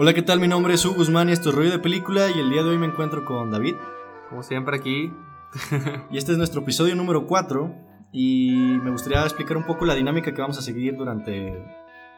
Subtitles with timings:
[0.00, 0.38] Hola, ¿qué tal?
[0.38, 2.68] Mi nombre es Hugo Guzmán y esto es Rollo de Película y el día de
[2.68, 3.74] hoy me encuentro con David.
[4.28, 5.12] Como siempre aquí.
[6.12, 7.74] y este es nuestro episodio número 4
[8.12, 11.64] y me gustaría explicar un poco la dinámica que vamos a seguir durante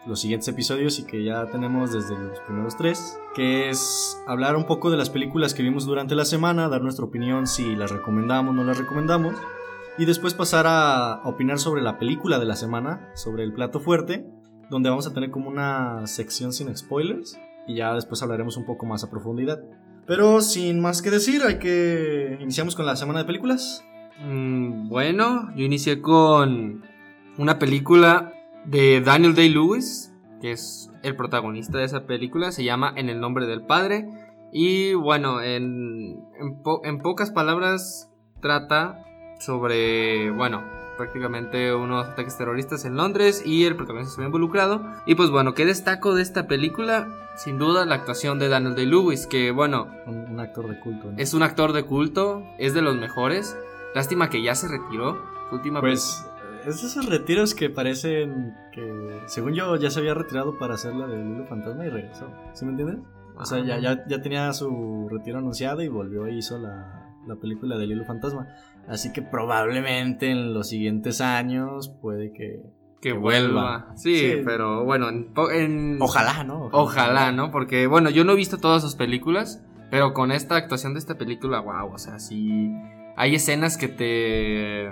[0.07, 4.67] los siguientes episodios y que ya tenemos desde los primeros tres, que es hablar un
[4.67, 8.53] poco de las películas que vimos durante la semana, dar nuestra opinión si las recomendamos
[8.53, 9.37] o no las recomendamos,
[9.97, 14.27] y después pasar a opinar sobre la película de la semana, sobre el plato fuerte,
[14.69, 18.87] donde vamos a tener como una sección sin spoilers y ya después hablaremos un poco
[18.87, 19.61] más a profundidad.
[20.07, 23.85] Pero sin más que decir, hay que iniciamos con la semana de películas.
[24.25, 26.83] Mm, bueno, yo inicié con
[27.39, 28.33] una película
[28.65, 33.47] de Daniel Day-Lewis, que es el protagonista de esa película, se llama En el nombre
[33.47, 34.09] del Padre.
[34.53, 36.25] Y bueno, en,
[36.83, 39.05] en pocas palabras trata
[39.39, 40.63] sobre, bueno,
[41.01, 44.83] prácticamente unos ataques terroristas en Londres y el protagonista se ve involucrado.
[45.07, 47.09] Y pues bueno, ¿qué destaco de esta película?
[47.37, 49.89] Sin duda la actuación de Daniel Day-Lewis, que bueno...
[50.05, 51.11] Un, actor de culto.
[51.17, 53.57] Es un actor de culto, es de los mejores.
[53.95, 55.25] Lástima que ya se retiró.
[55.51, 56.23] última pues
[56.67, 61.07] es esos retiros que parecen que, según yo, ya se había retirado para hacer la
[61.07, 62.31] de Lilo Fantasma y regresó.
[62.53, 62.99] ¿Sí me entiendes?
[63.37, 67.37] O sea, ya, ya, ya, tenía su retiro anunciado y volvió e hizo la, la
[67.37, 68.49] película de Lilo Fantasma.
[68.89, 72.61] Así que probablemente en los siguientes años puede que,
[73.01, 73.93] que, vuelva.
[73.97, 76.69] Sí, pero bueno, en, ojalá, ¿no?
[76.73, 77.33] Ojalá.
[77.33, 77.51] ¿no?
[77.51, 81.17] Porque bueno, yo no he visto todas sus películas, pero con esta actuación de esta
[81.17, 82.73] película, wow, o sea, sí
[83.17, 84.91] hay escenas que te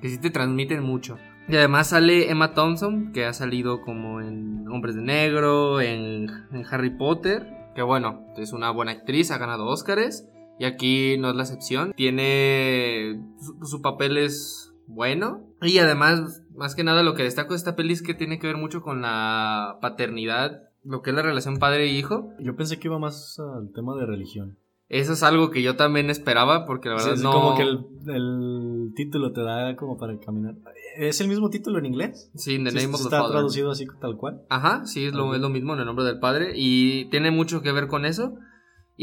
[0.00, 1.18] que sí te transmiten mucho.
[1.48, 6.64] Y además sale Emma Thompson, que ha salido como en Hombres de Negro, en, en
[6.70, 10.28] Harry Potter, que bueno, es una buena actriz, ha ganado Oscars.
[10.60, 11.94] Y aquí no es la excepción.
[11.96, 13.18] Tiene.
[13.62, 15.40] Su, papel es bueno.
[15.62, 18.46] Y además, más que nada, lo que destaco de esta peli es que tiene que
[18.46, 20.64] ver mucho con la paternidad.
[20.84, 22.34] Lo que es la relación padre e hijo.
[22.40, 24.58] Yo pensé que iba más al tema de religión.
[24.90, 27.32] Eso es algo que yo también esperaba, porque la verdad es no.
[27.32, 30.56] Como que el, título te da como para caminar.
[30.98, 32.30] ¿Es el mismo título en inglés?
[32.34, 34.42] Sí, The Name of the Está traducido así tal cual.
[34.50, 36.52] Ajá, sí, es lo, es lo mismo en el nombre del padre.
[36.54, 38.34] Y tiene mucho que ver con eso.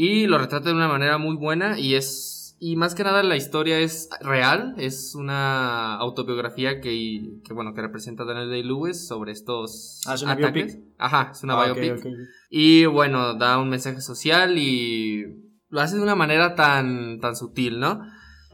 [0.00, 2.56] Y lo retrata de una manera muy buena y es...
[2.60, 7.82] Y más que nada la historia es real, es una autobiografía que, que bueno, que
[7.82, 10.78] representa a Daniel Day-Lewis sobre estos ah, ¿es una ataques.
[10.98, 12.06] Ajá, es una ah, biopic.
[12.48, 15.24] Y bueno, da un mensaje social y
[15.68, 18.00] lo hace de una manera tan, tan sutil, ¿no?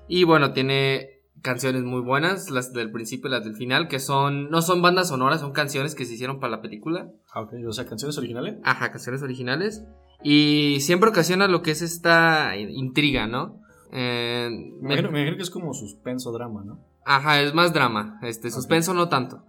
[0.08, 4.48] Y bueno, tiene canciones muy buenas, las del principio y las del final, que son,
[4.48, 7.10] no son bandas sonoras, son canciones que se hicieron para la película.
[7.34, 8.56] Ah, ok, o sea, canciones originales.
[8.64, 9.84] Ajá, canciones originales.
[10.24, 13.60] Y siempre ocasiona lo que es esta intriga, ¿no?
[13.92, 14.48] Eh,
[14.80, 16.80] me, imagino, que es como suspenso drama, ¿no?
[17.04, 18.18] Ajá, es más drama.
[18.22, 19.44] Este, suspenso no tanto.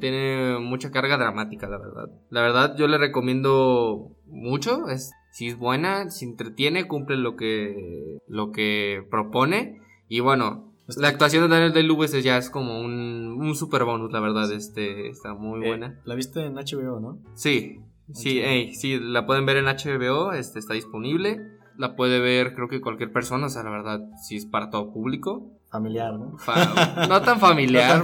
[0.00, 2.10] Tiene mucha carga dramática, la verdad.
[2.30, 4.88] La verdad, yo le recomiendo mucho.
[4.88, 9.80] Es, si es buena, si entretiene, cumple lo que, lo que propone.
[10.08, 14.12] Y bueno, este la actuación de Daniel Day-Lewis ya es como un, un super bonus,
[14.12, 14.50] la verdad.
[14.52, 16.00] Este, está muy eh, buena.
[16.04, 17.20] La viste en HBO, ¿no?
[17.34, 17.80] Sí,
[18.12, 18.42] Sí,
[18.74, 21.58] sí, la pueden ver en HBO, este, está disponible.
[21.76, 24.92] La puede ver creo que cualquier persona, o sea, la verdad, si es para todo
[24.92, 25.52] público.
[25.70, 26.36] Familiar, ¿no?
[27.08, 28.02] no tan familiar,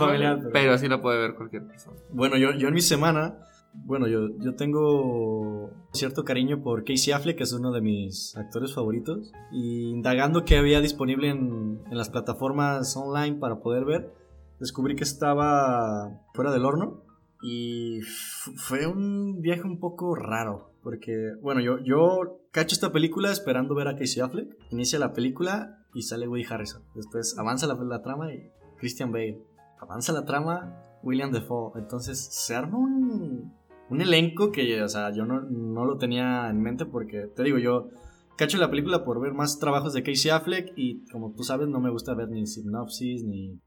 [0.53, 0.79] pero...
[0.79, 1.97] sí la puede ver cualquier persona.
[2.11, 3.39] Bueno, yo, yo en mi semana,
[3.73, 8.75] bueno, yo, yo tengo cierto cariño por Casey Affleck, que es uno de mis actores
[8.75, 9.33] favoritos.
[9.51, 14.15] Y indagando qué había disponible en, en las plataformas online para poder ver,
[14.61, 17.04] descubrí que estaba fuera del horno
[17.47, 20.71] y fue un viaje un poco raro.
[20.83, 24.57] Porque, bueno, yo, yo cacho esta película esperando ver a Casey Affleck.
[24.71, 26.83] Inicia la película y sale Woody Harrison.
[26.95, 29.43] Después avanza la, la trama y Christian Bale.
[29.79, 31.79] Avanza la trama William Defoe.
[31.79, 33.53] Entonces se arma un,
[33.91, 37.59] un elenco que, o sea, yo no, no lo tenía en mente porque, te digo,
[37.59, 37.91] yo
[38.37, 41.81] cacho la película por ver más trabajos de Casey Affleck y como tú sabes no
[41.81, 43.61] me gusta ver ni sinopsis ni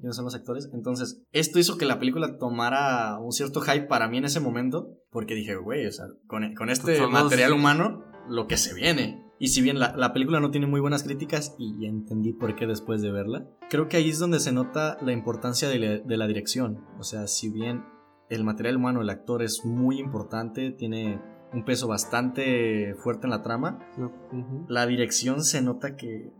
[0.00, 0.70] quiénes son los actores.
[0.72, 4.98] Entonces, esto hizo que la película tomara un cierto hype para mí en ese momento
[5.10, 9.22] porque dije, güey, o sea, con, con este material humano, lo que se viene.
[9.38, 12.66] Y si bien la, la, película no tiene muy buenas críticas, y entendí por qué
[12.66, 16.16] después de verla, creo que ahí es donde se nota la importancia de la, de
[16.16, 16.84] la dirección.
[16.98, 17.84] O sea, si bien
[18.30, 21.20] el material humano, el actor es muy importante, tiene
[21.54, 23.78] un peso bastante fuerte en la trama.
[24.68, 26.32] La dirección se nota que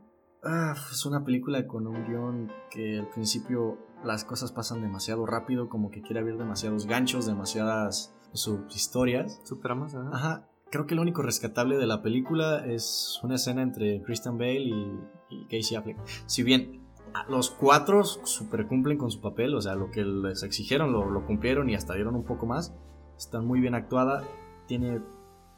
[0.43, 5.69] ah, es una película con un guion que al principio las cosas pasan demasiado rápido,
[5.69, 9.41] como que quiere abrir demasiados ganchos, demasiadas subhistorias.
[9.45, 10.49] Subtramas, ajá.
[10.71, 14.99] Creo que lo único rescatable de la película es una escena entre Christian Bale
[15.31, 15.99] y, Casey Affleck.
[16.27, 16.85] Si bien
[17.29, 21.25] los cuatro super cumplen con su papel, o sea, lo que les exigieron lo, lo
[21.27, 22.75] cumplieron y hasta dieron un poco más,
[23.17, 24.25] están muy bien actuada
[24.67, 25.01] tiene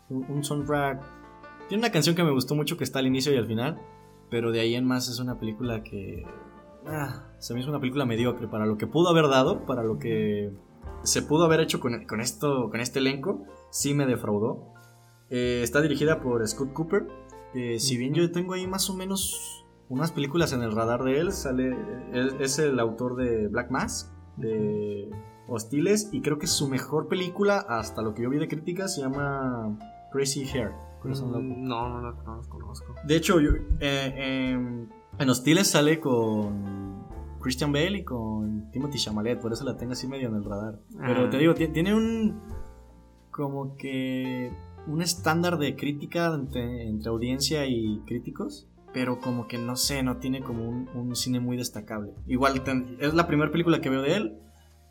[0.08, 1.02] un, un soundtrack.
[1.68, 3.80] Tiene una canción que me gustó mucho que está al inicio y al final,
[4.30, 6.24] pero de ahí en más es una película que
[6.86, 9.98] ah, se me hizo una película mediocre para lo que pudo haber dado, para lo
[9.98, 10.52] que
[11.02, 14.72] se pudo haber hecho con, con esto, con este elenco, sí me defraudó.
[15.30, 17.06] Eh, está dirigida por Scott Cooper.
[17.54, 21.20] Eh, si bien yo tengo ahí más o menos unas películas en el radar de
[21.20, 21.76] él, sale,
[22.12, 25.10] es, es el autor de Black Mask, de
[25.48, 29.00] Hostiles, y creo que su mejor película, hasta lo que yo vi de crítica, se
[29.02, 29.78] llama
[30.12, 30.72] Crazy Hair.
[31.04, 32.94] Mm, No, no, no, no los conozco.
[33.04, 33.50] De hecho, yo,
[33.80, 34.88] eh, em,
[35.18, 37.04] en Hostiles sale con
[37.40, 40.80] Christian Bale y con Timothy Chalamet, por eso la tengo así medio en el radar.
[40.98, 41.30] Pero Ah.
[41.30, 42.40] te digo, ti- tiene un
[43.30, 44.50] como que
[44.86, 50.16] un estándar de crítica entre, entre audiencia y críticos, pero como que no sé, no
[50.16, 52.14] tiene como un, un cine muy destacable.
[52.26, 52.62] Igual
[52.98, 54.38] es la primera película que veo de él.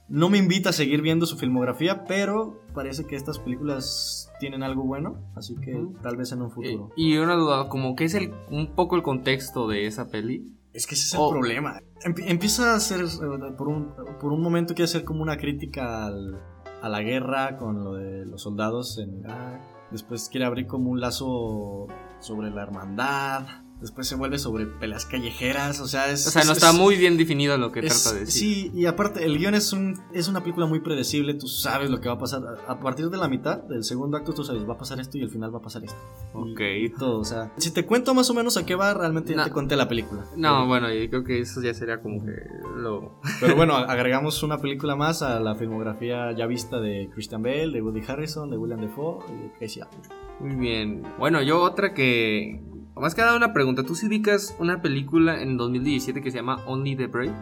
[0.08, 4.84] No me invita a seguir viendo su filmografía, pero parece que estas películas tienen algo
[4.84, 6.92] bueno, así que tal vez en un Eh, futuro.
[6.96, 10.52] y una duda, como que es el, un poco el contexto de esa peli.
[10.74, 11.32] Es que ese es el Oh.
[11.32, 11.80] problema.
[12.04, 16.06] Empie- empieza a ser, eh, por un, por un momento quiere hacer como una crítica
[16.06, 16.40] al-
[16.82, 19.62] a la guerra con lo de los soldados en Irak.
[19.92, 21.88] Después quiere abrir como un lazo
[22.20, 23.65] sobre la hermandad.
[23.82, 25.80] Después se vuelve sobre peleas callejeras.
[25.82, 26.26] O sea, es.
[26.28, 28.42] O sea, no es- está es- muy bien definido lo que es- trata de decir.
[28.42, 31.34] Sí, y aparte, el guion es, un, es una película muy predecible.
[31.34, 32.42] Tú sabes lo que va a pasar.
[32.68, 35.24] A partir de la mitad del segundo acto, tú sabes, va a pasar esto y
[35.24, 35.98] al final va a pasar esto.
[36.34, 36.60] Ok.
[36.80, 37.52] Y, todo, o sea.
[37.58, 39.44] Si te cuento más o menos a qué va, realmente ya No.
[39.44, 40.26] te conté la película.
[40.38, 42.32] No, bueno, yo creo que eso ya sería como que
[42.78, 43.20] lo...
[43.42, 47.82] Pero bueno, agregamos una película más a la filmografía ya vista de Christian Bale, de
[47.82, 50.12] Woody Harrison, de William Defoe y de Casey Affleck.
[50.40, 51.04] Muy bien.
[51.20, 52.62] Bueno, yo otra que...
[52.96, 53.84] Más que nada una pregunta.
[53.84, 57.34] ¿Tú sí ubicas una película en 2017 que se llama Only the Brave?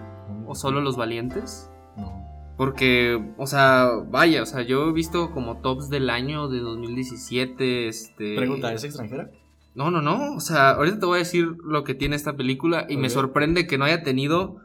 [0.47, 1.69] ¿O Solo los Valientes?
[1.95, 2.23] No.
[2.57, 7.87] Porque, o sea, vaya, o sea, yo he visto como tops del año de 2017,
[7.87, 8.35] este...
[8.35, 9.29] Pregunta, ¿es extranjera?
[9.75, 10.35] No, no, no.
[10.35, 13.65] O sea, ahorita te voy a decir lo que tiene esta película y me sorprende
[13.65, 14.57] que no haya tenido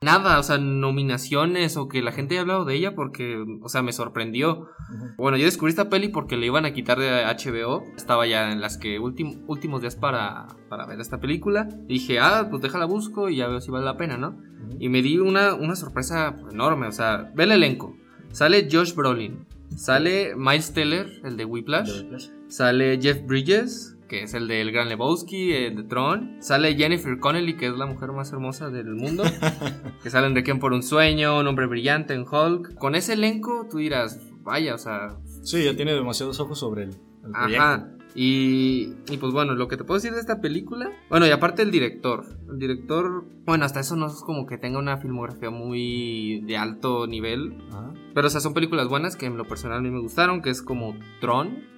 [0.00, 3.82] nada, o sea, nominaciones o que la gente haya hablado de ella porque, o sea,
[3.82, 4.68] me sorprendió.
[5.16, 7.84] Bueno, yo descubrí esta peli porque le iban a quitar de HBO.
[7.96, 11.68] Estaba ya en las que últim- últimos días para, para ver esta película.
[11.88, 14.36] Y dije, ah, pues déjala busco y ya veo si vale la pena, ¿no?
[14.78, 16.86] Y me di una, una sorpresa enorme.
[16.86, 17.96] O sea, ve el elenco.
[18.30, 19.46] Sale Josh Brolin.
[19.76, 22.04] Sale Miles Teller, el de Whiplash.
[22.48, 26.38] Sale Jeff Bridges, que es el del Gran Lebowski, el de Tron.
[26.40, 29.22] Sale Jennifer Connelly, que es la mujer más hermosa del mundo.
[30.02, 32.74] que sale en Requiem por un sueño, Un hombre brillante en Hulk.
[32.74, 36.90] Con ese elenco, tú dirás, vaya, o sea, Sí, ya tiene demasiados ojos sobre el,
[37.24, 37.88] el Ajá.
[38.14, 40.90] Y, y pues bueno, lo que te puedo decir de esta película.
[41.08, 42.24] Bueno, y aparte el director.
[42.50, 47.06] El director, bueno, hasta eso no es como que tenga una filmografía muy de alto
[47.06, 47.62] nivel.
[47.70, 47.92] Ajá.
[48.14, 50.50] Pero, o sea, son películas buenas que en lo personal a mí me gustaron, que
[50.50, 51.77] es como Tron.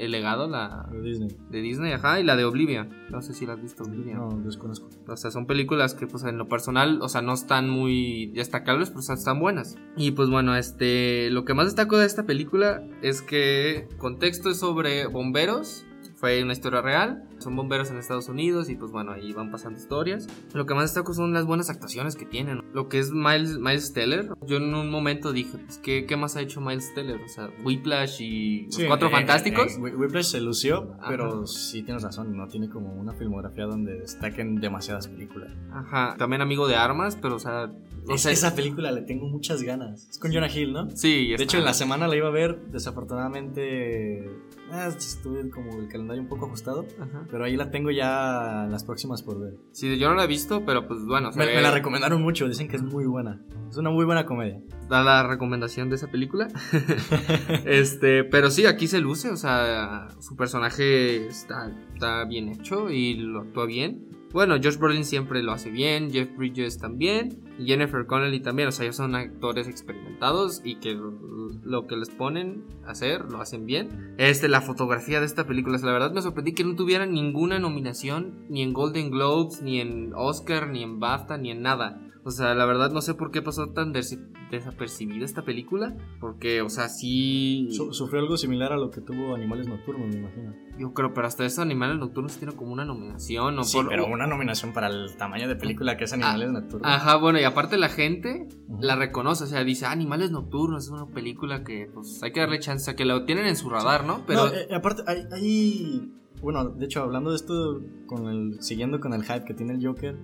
[0.00, 1.36] El legado, la De Disney.
[1.50, 2.90] de Disney, ajá, y la de Oblivion.
[3.10, 4.18] No sé si la has visto, Oblivion.
[4.18, 4.88] No, desconozco.
[5.06, 8.90] O sea, son películas que, pues, en lo personal, o sea, no están muy destacables,
[8.90, 9.76] pero o sea, están buenas.
[9.96, 14.58] Y pues bueno, este, lo que más destaco de esta película es que contexto es
[14.58, 15.84] sobre bomberos.
[16.18, 17.22] Fue una historia real.
[17.38, 20.26] Son bomberos en Estados Unidos y pues bueno, ahí van pasando historias.
[20.52, 22.62] Lo que más destaco son las buenas actuaciones que tienen.
[22.74, 24.30] Lo que es Miles, Miles Teller.
[24.44, 27.20] Yo en un momento dije, pues, ¿qué, qué más ha hecho Miles Teller?
[27.24, 29.76] O sea, Whiplash y Los Cuatro eh, Fantásticos.
[29.76, 31.08] eh, Whi- Whiplash se lució, Ajá.
[31.08, 35.52] pero sí tienes razón, no tiene como una filmografía donde destaquen demasiadas películas.
[35.72, 36.16] Ajá.
[36.18, 37.70] También amigo de armas, pero o sea...
[38.08, 40.08] o Es- sea, esa película le tengo muchas ganas.
[40.08, 40.90] Es con Jonah Hill, ¿no?
[40.90, 44.28] Sí, De hecho, en la semana la iba a ver, desafortunadamente
[44.70, 47.26] ah, estuve como el calendario un poco ajustado, Ajá.
[47.30, 49.54] pero ahí la tengo ya las próximas por ver.
[49.72, 52.68] Sí, yo no la he visto, pero pues bueno, Me, me la recomendaron mucho, dicen
[52.68, 53.40] que es muy buena.
[53.70, 54.60] Es una muy buena comedia.
[54.88, 56.48] da la recomendación de esa película.
[57.66, 63.14] este, pero sí, aquí se luce, o sea, su personaje está, está bien hecho y
[63.14, 64.06] lo actúa bien.
[64.32, 68.72] Bueno, Josh Brolin siempre lo hace bien, Jeff Bridges también, y Jennifer Connelly también, o
[68.72, 73.64] sea, ellos son actores experimentados y que lo, que les ponen a hacer lo hacen
[73.64, 74.14] bien.
[74.18, 78.44] Este, la fotografía de esta película, la verdad me sorprendí que no tuviera ninguna nominación,
[78.50, 82.02] ni en Golden Globes, ni en Oscar, ni en BAFTA, ni en nada.
[82.28, 84.18] O sea, la verdad no sé por qué pasó tan des-
[84.50, 85.96] desapercibida esta película.
[86.20, 87.68] Porque, o sea, sí.
[87.72, 90.54] Su- sufrió algo similar a lo que tuvo Animales Nocturnos, me imagino.
[90.78, 93.58] Yo creo, pero hasta eso Animales Nocturnos tiene como una nominación.
[93.58, 96.82] O Sí, por- pero una nominación para el tamaño de película que es Animales Nocturnos.
[96.90, 98.46] Ajá, bueno, y aparte la gente
[98.80, 99.44] la reconoce.
[99.44, 102.90] O sea, dice, "Ah, Animales Nocturnos es una película que, pues, hay que darle chance
[102.90, 104.24] a que lo tienen en su radar, ¿no?
[104.26, 104.46] Pero.
[104.48, 109.12] No, eh, aparte, hay, hay- Bueno, de hecho, hablando de esto, con el, siguiendo con
[109.12, 110.16] el hype que tiene el Joker,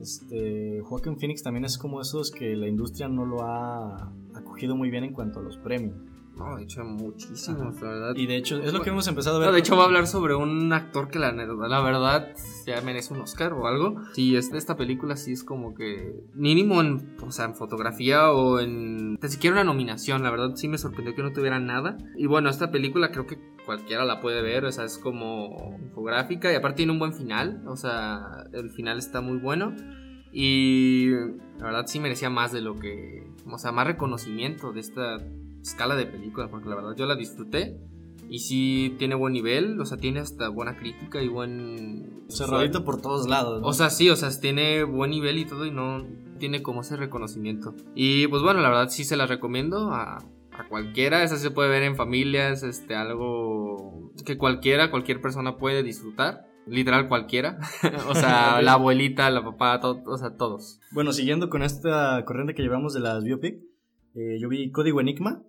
[0.00, 4.90] este, Joaquin Phoenix también es como esos que la industria no lo ha acogido muy
[4.90, 5.96] bien en cuanto a los premios.
[6.40, 8.16] No, de hecho, muchísimos, la verdad.
[8.16, 9.48] Y de hecho, es lo que hemos empezado a ver.
[9.48, 12.34] No, de hecho, va a hablar sobre un actor que la, la verdad
[12.66, 14.00] ya merece un Oscar o algo.
[14.14, 18.58] Sí, es, esta película sí es como que mínimo en, o sea, en fotografía o
[18.58, 19.18] en...
[19.20, 21.98] Ni siquiera una nominación, la verdad sí me sorprendió que no tuviera nada.
[22.16, 26.50] Y bueno, esta película creo que cualquiera la puede ver, o sea, es como infográfica
[26.50, 29.74] y aparte tiene un buen final, o sea, el final está muy bueno.
[30.32, 31.10] Y
[31.58, 35.18] la verdad sí merecía más de lo que, o sea, más reconocimiento de esta
[35.62, 37.78] escala de película, porque la verdad yo la disfruté.
[38.28, 42.24] Y sí tiene buen nivel, o sea, tiene hasta buena crítica y buen...
[42.28, 43.60] Cerradito por todos lados.
[43.64, 46.06] O sea, sí, o sea, tiene buen nivel y todo y no
[46.38, 47.74] tiene como ese reconocimiento.
[47.96, 50.18] Y pues bueno, la verdad sí se la recomiendo a,
[50.52, 51.24] a cualquiera.
[51.24, 56.46] Esa se puede ver en familias, este, algo que cualquiera, cualquier persona puede disfrutar.
[56.66, 57.58] Literal cualquiera.
[58.08, 60.78] o sea, la abuelita, la papá, o sea, todos.
[60.92, 63.60] Bueno, siguiendo con esta corriente que llevamos de las biopic,
[64.14, 65.42] eh, yo vi Código Enigma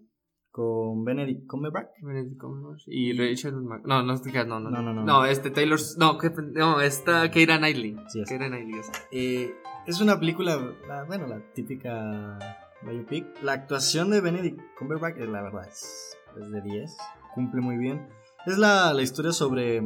[0.52, 1.90] con Benedict Cumberbatch.
[2.02, 5.04] Benedict Cumberbatch y Rachel Mac no, no, no, no, No, no, no.
[5.04, 7.96] No, este Taylor, no, que- no, esta Keira Knightley.
[8.10, 8.30] Sí, es.
[8.30, 8.80] Keira Knightley.
[8.80, 8.92] esa.
[9.12, 9.56] Eh,
[9.88, 12.38] es una película, la- bueno, la típica
[12.84, 13.26] biopic.
[13.44, 16.98] La actuación de Benedict Cumberbatch, eh, la verdad, es, es de 10.
[17.34, 18.08] Cumple muy bien.
[18.46, 19.82] Es la, la historia sobre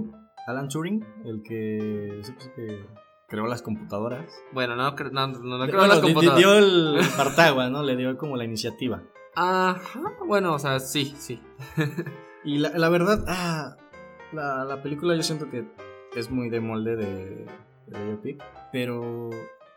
[0.47, 2.21] Alan Turing, el que,
[2.55, 2.85] que
[3.27, 4.25] creó las computadoras.
[4.53, 6.37] Bueno, no, no, no, no creo Bueno, las computadoras.
[6.37, 7.83] dio el partaguas, ¿no?
[7.83, 9.03] Le dio como la iniciativa.
[9.35, 11.41] Ajá, bueno, o sea, sí, sí.
[12.45, 13.75] Y la, la verdad, ah,
[14.31, 15.65] la, la película yo siento que
[16.15, 17.47] es muy de molde de,
[17.87, 19.31] de biopic, pero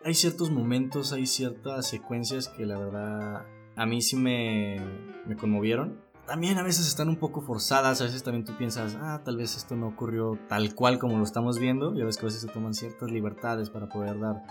[0.04, 4.76] hay ciertos momentos, hay ciertas secuencias que la verdad a mí sí me,
[5.26, 6.00] me conmovieron.
[6.26, 9.56] También a veces están un poco forzadas, a veces también tú piensas, ah, tal vez
[9.56, 12.48] esto no ocurrió tal cual como lo estamos viendo, ya ves que a veces se
[12.48, 14.42] toman ciertas libertades para poder dar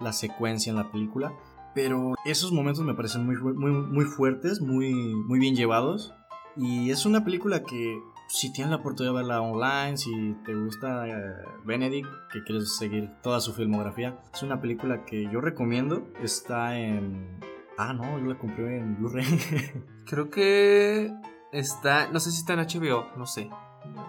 [0.00, 1.34] la secuencia en la película.
[1.76, 6.14] Pero esos momentos me parecen muy, muy, muy fuertes, muy, muy bien llevados.
[6.56, 11.06] Y es una película que si tienes la oportunidad de verla online, si te gusta
[11.06, 11.34] eh,
[11.66, 16.08] Benedict, que quieres seguir toda su filmografía, es una película que yo recomiendo.
[16.22, 17.40] Está en...
[17.76, 19.26] Ah, no, yo la compré en Blu-ray.
[20.06, 21.12] Creo que
[21.52, 23.50] está, no sé si está en HBO, no sé.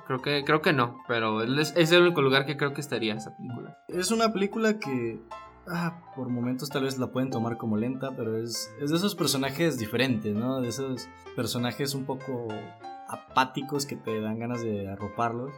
[0.05, 3.13] Creo que, creo que no, pero es, es el único lugar que creo que estaría
[3.13, 3.77] esa película.
[3.89, 5.19] es una película que...
[5.69, 9.15] Ah, por momentos tal vez la pueden tomar como lenta, pero es, es de esos
[9.15, 10.61] personajes diferentes, ¿no?
[10.61, 12.47] De esos personajes un poco
[13.09, 15.51] apáticos que te dan ganas de arroparlos.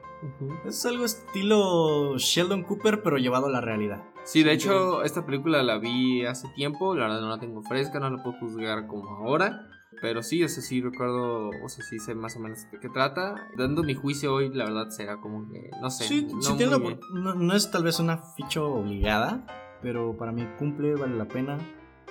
[0.65, 4.03] Es algo estilo Sheldon Cooper, pero llevado a la realidad.
[4.23, 7.99] Sí, de hecho, esta película la vi hace tiempo, la verdad no la tengo fresca,
[7.99, 9.67] no la puedo juzgar como ahora.
[10.01, 12.87] Pero sí, o sea, sí recuerdo, o sea, sí sé más o menos de qué
[12.89, 13.35] trata.
[13.57, 16.03] Dando mi juicio hoy, la verdad será como que, no sé.
[16.05, 16.71] Sí, no bien.
[16.99, 19.45] opor- no, no es tal vez una ficha obligada,
[19.81, 21.57] pero para mí cumple, vale la pena.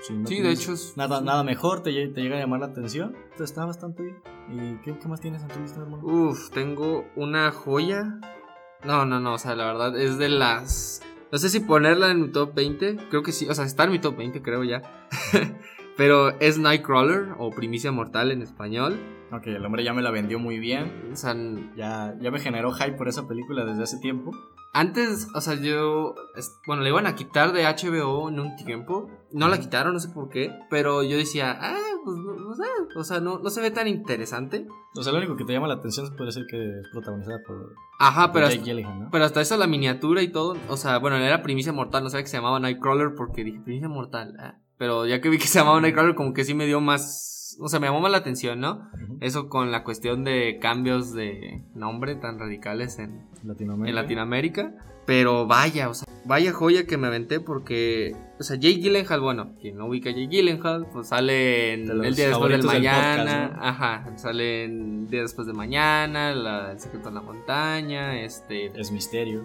[0.02, 2.60] Si no Sí, de hecho es- Nada, nada mejor, te, lle- te llega a llamar
[2.60, 3.14] la atención.
[3.16, 4.16] Entonces está bastante bien.
[4.50, 6.02] ¿Y qué, qué más tienes en tu lista, hermano?
[6.04, 8.20] Uf, tengo una joya.
[8.84, 11.02] No, no, no, o sea, la verdad es de las...
[11.32, 13.90] No sé si ponerla en mi top 20, creo que sí, o sea, está en
[13.90, 14.82] mi top 20, creo ya.
[15.98, 18.96] Pero es Nightcrawler o Primicia Mortal en español.
[19.32, 21.10] Ok, el hombre ya me la vendió muy bien.
[21.12, 21.34] O sea,
[21.76, 24.30] Ya, ya me generó hype por esa película desde hace tiempo.
[24.72, 26.14] antes, o sea, yo...
[26.68, 29.10] Bueno, le iban a quitar de HBO en un tiempo.
[29.32, 30.56] No la quitaron, no sé por qué.
[30.70, 32.62] Pero yo decía, ah, pues no, sé.
[32.96, 34.68] O sea, no, no se ve tan interesante.
[34.94, 37.74] O sea, lo único que te llama la atención puede ser que es protagonizada por,
[37.98, 38.54] Ajá, por pero...
[38.54, 39.10] Jake hasta-.
[39.10, 42.22] Pero hasta eso la miniatura y todo, o sea, bueno, era Primicia Mortal, no sabía
[42.22, 44.54] que se llamaba Nightcrawler porque dije Primicia Mortal, ah.
[44.78, 47.68] Pero ya que vi que se llamaba Nightcrawler como que sí me dio más, o
[47.68, 48.88] sea, me llamó más la atención, ¿no?
[49.20, 53.90] Eso con la cuestión de cambios de nombre tan radicales en, Latinoamérica.
[53.90, 58.80] en Latinoamérica, pero vaya, o sea, vaya joya que me aventé porque, o sea, Jake
[58.80, 62.28] Gyllenhaal, bueno, quien no ubica a Jake Gyllenhaal, pues sale en De los El Día
[62.28, 63.64] Después del Mañana, podcast, ¿no?
[63.64, 68.66] ajá, sale en El Día Después de Mañana, la, El Secreto en la Montaña, este...
[68.78, 69.44] Es misterio.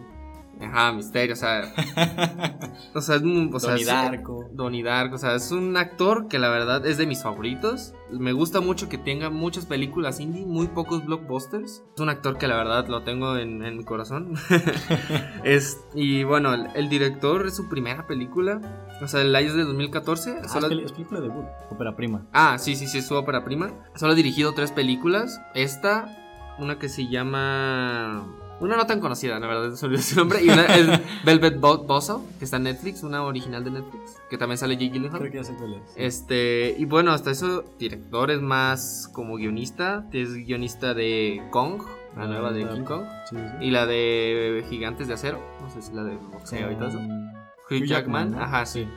[0.62, 1.62] Ajá, misterio, o sea,
[2.94, 4.50] o sea, es un- o sea, Donnie Darko.
[4.54, 7.94] Donnie Darko, o sea, es un actor que la verdad es de mis favoritos.
[8.12, 11.84] Me gusta mucho que tenga muchas películas indie, muy pocos blockbusters.
[11.96, 14.36] Es un actor que la verdad lo tengo en, en mi corazón.
[15.44, 18.62] es, y bueno, el, el director es su primera película,
[19.02, 20.38] o sea, el es de 2014.
[20.44, 21.46] Ah, solo- es, película de debut.
[21.72, 22.26] Ópera prima.
[22.32, 23.72] Ah, sí, sí, sí, es su ópera prima.
[23.96, 25.42] Solo ha dirigido tres películas.
[25.56, 28.26] Esta, una que se llama...
[28.64, 30.42] Una no tan conocida, la verdad, se olvidó su nombre.
[30.44, 30.88] Y una es
[31.26, 34.90] Velvet Bo- Buzzsaw, que está en Netflix, una original de Netflix, que también sale Jake
[34.94, 35.20] Gyllenhaal.
[35.20, 35.82] Creo que ya sé cuál es.
[35.96, 40.06] Este, y bueno, hasta eso, director es más como guionista.
[40.14, 41.82] Es guionista de Kong,
[42.16, 42.66] la Ah, nueva de.
[42.68, 43.04] King Kong.
[43.30, 43.66] Sí, sí.
[43.66, 45.40] Y la de Gigantes de Acero.
[45.62, 46.98] No sé si la de boxeo y todo eso.
[47.00, 48.88] Con Hugh Jackman, ajá, sí.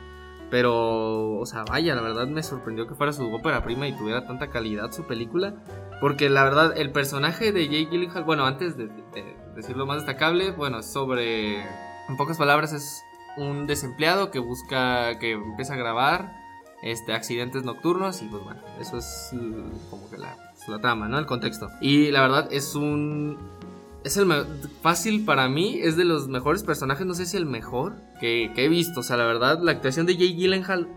[0.49, 4.25] Pero, o sea, vaya, la verdad me sorprendió que fuera su ópera prima y tuviera
[4.25, 5.55] tanta calidad su película.
[5.99, 8.87] Porque la verdad, el personaje de Jake Gyllenhaal, bueno, antes de,
[9.57, 13.03] de decirlo más destacable, bueno, sobre, en pocas palabras, es
[13.37, 16.31] un desempleado que busca, que empieza a grabar
[16.83, 19.31] este, accidentes nocturnos y pues bueno, eso es
[19.89, 20.37] como que la,
[20.67, 21.17] la trama, ¿no?
[21.17, 21.69] El contexto.
[21.81, 23.39] Y la verdad es un...
[24.03, 24.31] Es el
[24.83, 28.65] fácil para mí, es de los mejores personajes, no sé si el mejor que, que
[28.65, 28.99] he visto.
[28.99, 30.87] O sea, la verdad, la actuación de Jay Gyllenhaal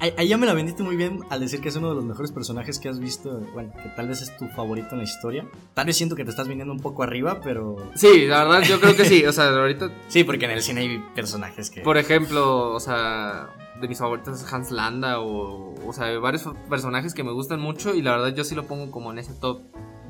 [0.00, 2.32] Ahí ya me la vendiste muy bien al decir que es uno de los mejores
[2.32, 3.40] personajes que has visto.
[3.52, 5.46] Bueno, que tal vez es tu favorito en la historia.
[5.74, 7.76] Tal vez siento que te estás viniendo un poco arriba, pero.
[7.94, 9.24] Sí, la verdad, yo creo que sí.
[9.24, 9.90] O sea, ahorita.
[10.08, 11.82] Sí, porque en el cine hay personajes que.
[11.82, 15.74] Por ejemplo, o sea, de mis favoritos es Hans Landa o.
[15.86, 18.90] O sea, varios personajes que me gustan mucho y la verdad yo sí lo pongo
[18.90, 19.62] como en ese top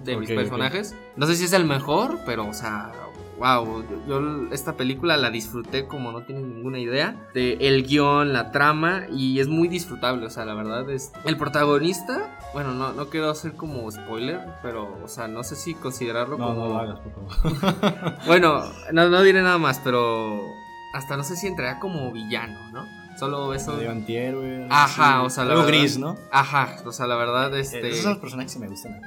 [0.05, 0.95] de mis personajes.
[1.17, 2.93] No sé si es el mejor, pero, o sea,
[3.39, 7.29] wow, yo, esta película la disfruté como no tienen ninguna idea.
[7.35, 11.13] De el guion, la trama, y es muy disfrutable, o sea, la verdad es...
[11.25, 15.75] El protagonista, bueno, no, no quiero hacer como spoiler, pero, o sea, no sé si
[15.75, 16.55] considerarlo como...
[16.55, 18.19] No lo hagas, por favor.
[18.27, 20.41] bueno, no, no diré nada más, pero
[20.93, 22.87] hasta no sé si entraría como villano, ¿no?
[23.19, 23.77] Solo eso.
[23.77, 24.69] De antihéroe.
[24.71, 26.17] Ajá, o sea, la verdad, gris, ¿no?
[26.31, 27.89] Ajá, o sea, la verdad, eh, este.
[27.89, 29.01] esos son los personajes que me gustan.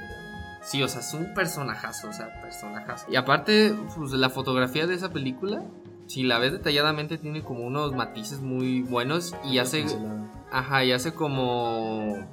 [0.62, 3.06] Sí, o sea, es un personajazo, o sea, personajazo.
[3.10, 5.64] Y aparte, pues la fotografía de esa película,
[6.06, 9.84] si la ves detalladamente, tiene como unos matices muy buenos y hace.
[10.50, 12.26] Ajá, y hace como.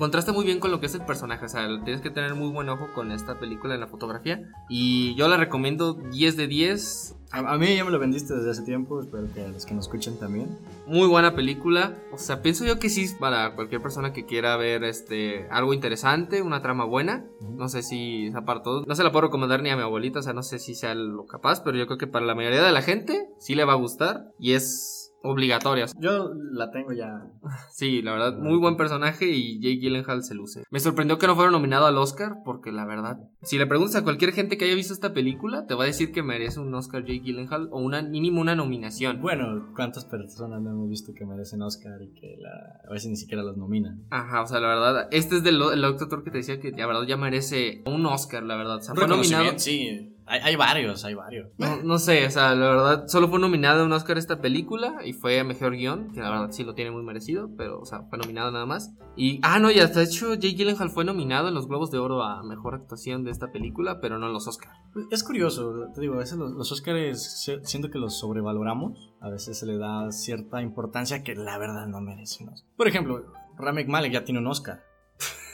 [0.00, 2.48] Contrasta muy bien con lo que es el personaje, o sea, tienes que tener muy
[2.48, 4.50] buen ojo con esta película en la fotografía.
[4.70, 7.16] Y yo la recomiendo 10 de 10.
[7.32, 9.84] A, mí ya me lo vendiste desde hace tiempo, espero que a los que nos
[9.84, 10.56] escuchen también.
[10.86, 11.98] Muy buena película.
[12.14, 16.40] O sea, pienso yo que sí para cualquier persona que quiera ver este algo interesante,
[16.40, 17.26] una trama buena.
[17.42, 20.22] No sé si esa parte no se la puedo recomendar ni a mi abuelita, o
[20.22, 22.72] sea, no sé si sea lo capaz, pero yo creo que para la mayoría de
[22.72, 25.94] la gente sí le va a gustar y es obligatorias.
[25.98, 27.26] Yo la tengo ya.
[27.70, 30.64] Sí, la verdad, muy buen personaje y Jake Gyllenhaal se luce.
[30.70, 34.04] Me sorprendió que no fuera nominado al Oscar porque la verdad, si le preguntas a
[34.04, 37.02] cualquier gente que haya visto esta película, te va a decir que merece un Oscar
[37.02, 39.20] Jake Gyllenhaal o una mínimo una nominación.
[39.20, 43.16] Bueno, ¿cuántas personas no hemos visto que merecen Oscar y que la, a veces ni
[43.16, 44.04] siquiera los nominan?
[44.10, 46.86] Ajá, o sea, la verdad, este es del el actor que te decía que la
[46.86, 48.76] verdad ya merece un Oscar, la verdad.
[48.76, 49.58] O sea, fue nominado.
[49.58, 51.48] Sí, hay, varios, hay varios.
[51.82, 55.12] No, sé, o sea, la verdad, solo fue nominada a un Oscar esta película y
[55.12, 58.02] fue a mejor guion, que la verdad sí lo tiene muy merecido, pero, o sea,
[58.08, 58.94] fue nominado nada más.
[59.16, 62.22] Y, ah, no, y hasta hecho, Jake Gyllenhaal fue nominado en los Globos de Oro
[62.22, 64.78] a mejor actuación de esta película, pero no en los Oscars.
[65.10, 69.58] Es curioso, te digo, a veces los, los Oscars siento que los sobrevaloramos, a veces
[69.58, 72.64] se le da cierta importancia que la verdad no merecemos.
[72.76, 73.24] Por ejemplo,
[73.58, 74.84] Ramek Malek ya tiene un Oscar.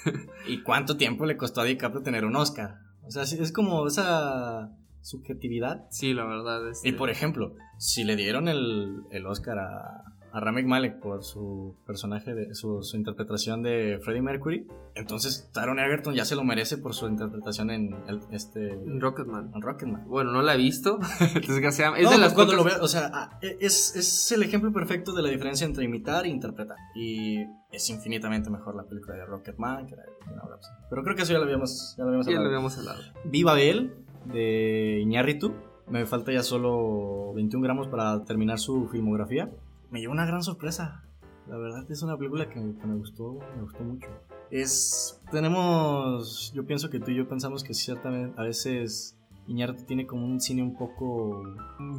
[0.46, 2.85] ¿Y cuánto tiempo le costó a DiCaprio tener un Oscar?
[3.06, 5.86] O sea, es como esa subjetividad.
[5.90, 6.84] Sí, la verdad es.
[6.84, 11.76] Y por ejemplo, si le dieron el, el Oscar a, a Ramek Malek por su
[11.86, 16.92] personaje, de su, interpretación de Freddie Mercury, entonces Taron Egerton ya se lo merece por
[16.92, 19.52] su interpretación en el, este Rocketman.
[19.54, 20.06] En Rocketman.
[20.06, 20.98] Bueno, no la he visto,
[21.34, 22.04] desgraciadamente.
[22.04, 25.22] Es de las cuando lo veo, o sea, e, es, es el ejemplo perfecto de
[25.22, 26.76] la diferencia entre imitar e interpretar.
[26.94, 27.38] Y
[27.72, 30.10] es infinitamente mejor la película de Rocketman que la de
[30.90, 32.42] Pero creo que eso ya lo habíamos, ya lo habíamos hablado.
[32.42, 33.02] Ya lo habíamos hablado.
[33.24, 33.94] Viva Bell
[34.26, 35.54] de Iñárritu.
[35.88, 39.50] Me falta ya solo 21 gramos para terminar su filmografía.
[39.90, 41.04] Me llevó una gran sorpresa.
[41.48, 44.08] La verdad es una película que, me gustó, me gustó mucho.
[44.50, 50.06] Es, tenemos, yo pienso que tú y yo pensamos que ciertamente a veces Iñárritu tiene
[50.06, 51.42] como un cine un poco...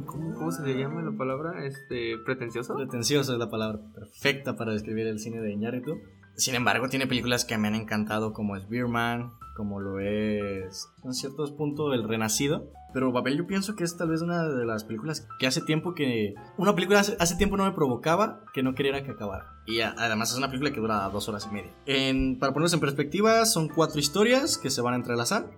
[0.06, 1.64] ¿Cómo, ¿Cómo, se le llama la palabra?
[1.64, 2.74] Este, ¿Pretencioso?
[2.74, 5.98] Pretencioso es la palabra perfecta para describir el cine de Iñárritu.
[6.36, 11.12] Sin embargo, tiene películas que me han encantado como es Beerman, como lo es en
[11.12, 12.70] ciertos puntos El Renacido.
[12.94, 15.94] Pero Babel yo pienso que es tal vez una de las películas que hace tiempo
[15.94, 16.34] que...
[16.56, 19.52] Una película hace, tiempo no me provocaba que no quería que acabara.
[19.66, 21.70] Y además es una película que dura dos horas y media.
[21.84, 25.50] En, para ponerse en perspectiva, son cuatro historias que se van a entrelazar.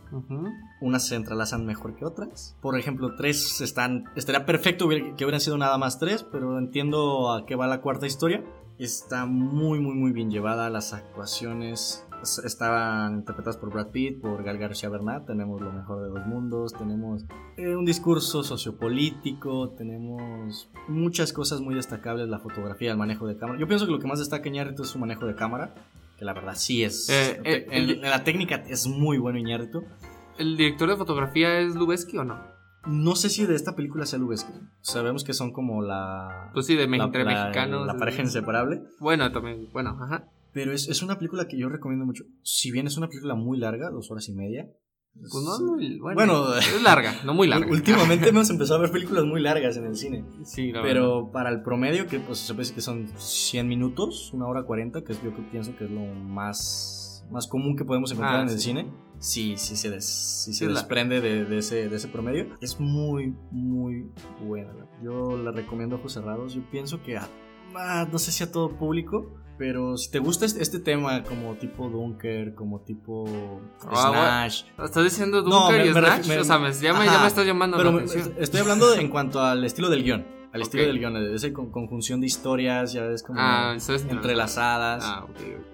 [0.80, 2.56] Unas se entrelazan mejor que otras.
[2.60, 4.06] Por ejemplo, tres están...
[4.16, 8.06] Estaría perfecto que hubieran sido nada más tres, pero entiendo a qué va la cuarta
[8.06, 8.42] historia.
[8.78, 10.68] Está muy, muy, muy bien llevada.
[10.68, 15.26] Las actuaciones estaban interpretadas por Brad Pitt, por Gal García Bernat.
[15.26, 16.72] Tenemos lo mejor de dos mundos.
[16.72, 17.24] Tenemos
[17.56, 19.70] eh, un discurso sociopolítico.
[19.70, 22.28] Tenemos muchas cosas muy destacables.
[22.28, 23.58] La fotografía, el manejo de cámara.
[23.58, 25.74] Yo pienso que lo que más destaca Iñárritu es su manejo de cámara.
[26.18, 27.08] Que la verdad sí es.
[27.08, 29.84] Eh, eh, en, la técnica es muy bueno Iñárritu.
[30.38, 32.38] ¿El director de fotografía es Lubeski o no?
[32.86, 34.52] No sé si de esta película sea Lubeski.
[34.80, 36.50] Sabemos que son como la.
[36.54, 37.86] Pues sí, de entre mexicanos.
[37.86, 38.82] La pareja inseparable.
[38.98, 39.68] Bueno, también.
[39.72, 40.28] Bueno, ajá.
[40.52, 42.24] Pero es, es, una película que yo recomiendo mucho.
[42.42, 44.68] Si bien es una película muy larga, dos horas y media,
[45.14, 47.66] Pues no, muy, bueno, Bueno, es larga, no muy larga.
[47.70, 50.24] Últimamente hemos empezado a ver películas muy largas en el cine.
[50.44, 50.88] Sí, la verdad.
[50.92, 55.02] Pero para el promedio, que pues se parece que son 100 minutos, una hora 40,
[55.04, 58.48] que es yo pienso que es lo más, más común que podemos encontrar Ah, en
[58.48, 58.64] el sí.
[58.70, 58.86] cine.
[59.18, 62.46] Sí, sí se, des- sí se desprende de, de ese, de ese promedio.
[62.62, 64.10] Es muy, muy
[64.46, 64.72] buena.
[65.04, 66.54] Yo la recomiendo a ojos cerrados.
[66.54, 67.28] Yo pienso que a,
[67.76, 71.52] ah, no sé si a todo público, pero si te gusta este, este tema como
[71.56, 73.26] tipo Dunker, como tipo
[73.86, 76.24] Ah, Snatch, ¿Estás diciendo No, Dunker me- y me Snatch?
[76.24, 78.02] ref- me- o sea, me, ya, me, Ajá, ya me estás llamando Pero la me-
[78.04, 78.34] atención.
[78.38, 80.26] estoy hablando en cuanto al estilo del guion.
[80.54, 83.76] Al estilo del guion, de esa con- conjunción de historias, ya ves como Ah,
[84.08, 85.04] entrelazadas.
[85.06, 85.66] Ah, ok, ok.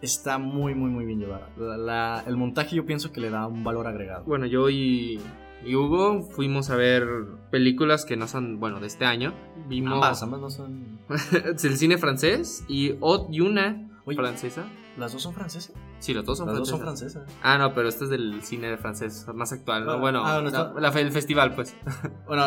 [0.00, 1.50] Está muy, muy, muy bien llevada.
[1.58, 4.24] La- la- el montaje yo pienso que le da un valor agregado.
[4.24, 5.20] Bueno, yo y,
[5.64, 7.06] y Hugo fuimos a ver
[7.50, 9.32] películas que no son, bueno, de este año.
[9.68, 10.98] Vimos ambas, ambas no son...
[11.44, 12.92] el cine francés y,
[13.30, 14.64] y una Oye, francesa.
[14.96, 15.74] ¿las dos son francesas?
[15.98, 17.12] Sí, los dos son Las dos francesas.
[17.14, 17.40] son francesas.
[17.42, 19.92] Ah, no, pero este es del cine francés, más actual, ¿no?
[19.92, 21.74] Ah, Bueno, ah, la- la el festival, pues.
[22.26, 22.44] Bueno,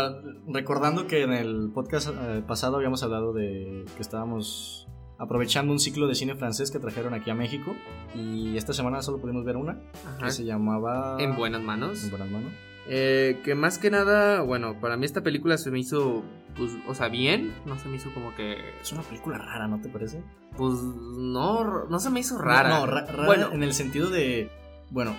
[0.47, 6.07] recordando que en el podcast eh, pasado habíamos hablado de que estábamos aprovechando un ciclo
[6.07, 7.75] de cine francés que trajeron aquí a México
[8.15, 10.27] y esta semana solo pudimos ver una Ajá.
[10.27, 12.03] que se llamaba En buenas manos.
[12.05, 12.53] En buenas manos.
[12.91, 16.23] Eh, que más que nada, bueno, para mí esta película se me hizo,
[16.57, 17.53] pues, o sea, bien.
[17.65, 20.23] No se me hizo como que, Es una película rara, ¿no te parece?
[20.57, 22.69] pues, no, no se me hizo rara.
[22.79, 23.49] No, ra- rara Bueno.
[23.53, 24.49] en el sentido de,
[24.89, 25.15] bueno,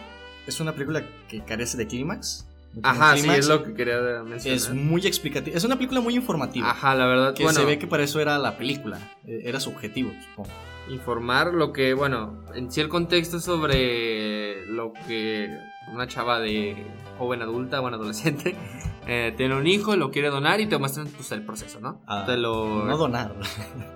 [0.46, 2.46] es una película que carece de clímax.
[2.74, 4.56] no Ajá, sí, es lo que quería mencionar.
[4.56, 5.56] Es muy explicativa.
[5.56, 6.70] Es una película muy informativa.
[6.70, 8.98] Ajá, la verdad, Que bueno, se ve que para eso era la película.
[9.26, 10.50] eh, Era su objetivo, supongo.
[10.90, 15.56] informar lo que, bueno, en sí el contexto sobre lo que
[15.92, 16.86] una chava de
[17.18, 18.56] joven adulta, bueno, adolescente,
[19.06, 22.00] eh, tiene un hijo, lo quiere donar y te muestran pues, el proceso, ¿no?
[22.06, 22.84] Ah, te lo...
[22.84, 23.34] No donar,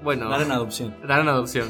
[0.03, 0.95] bueno, dar en adopción.
[1.07, 1.69] dar en adopción.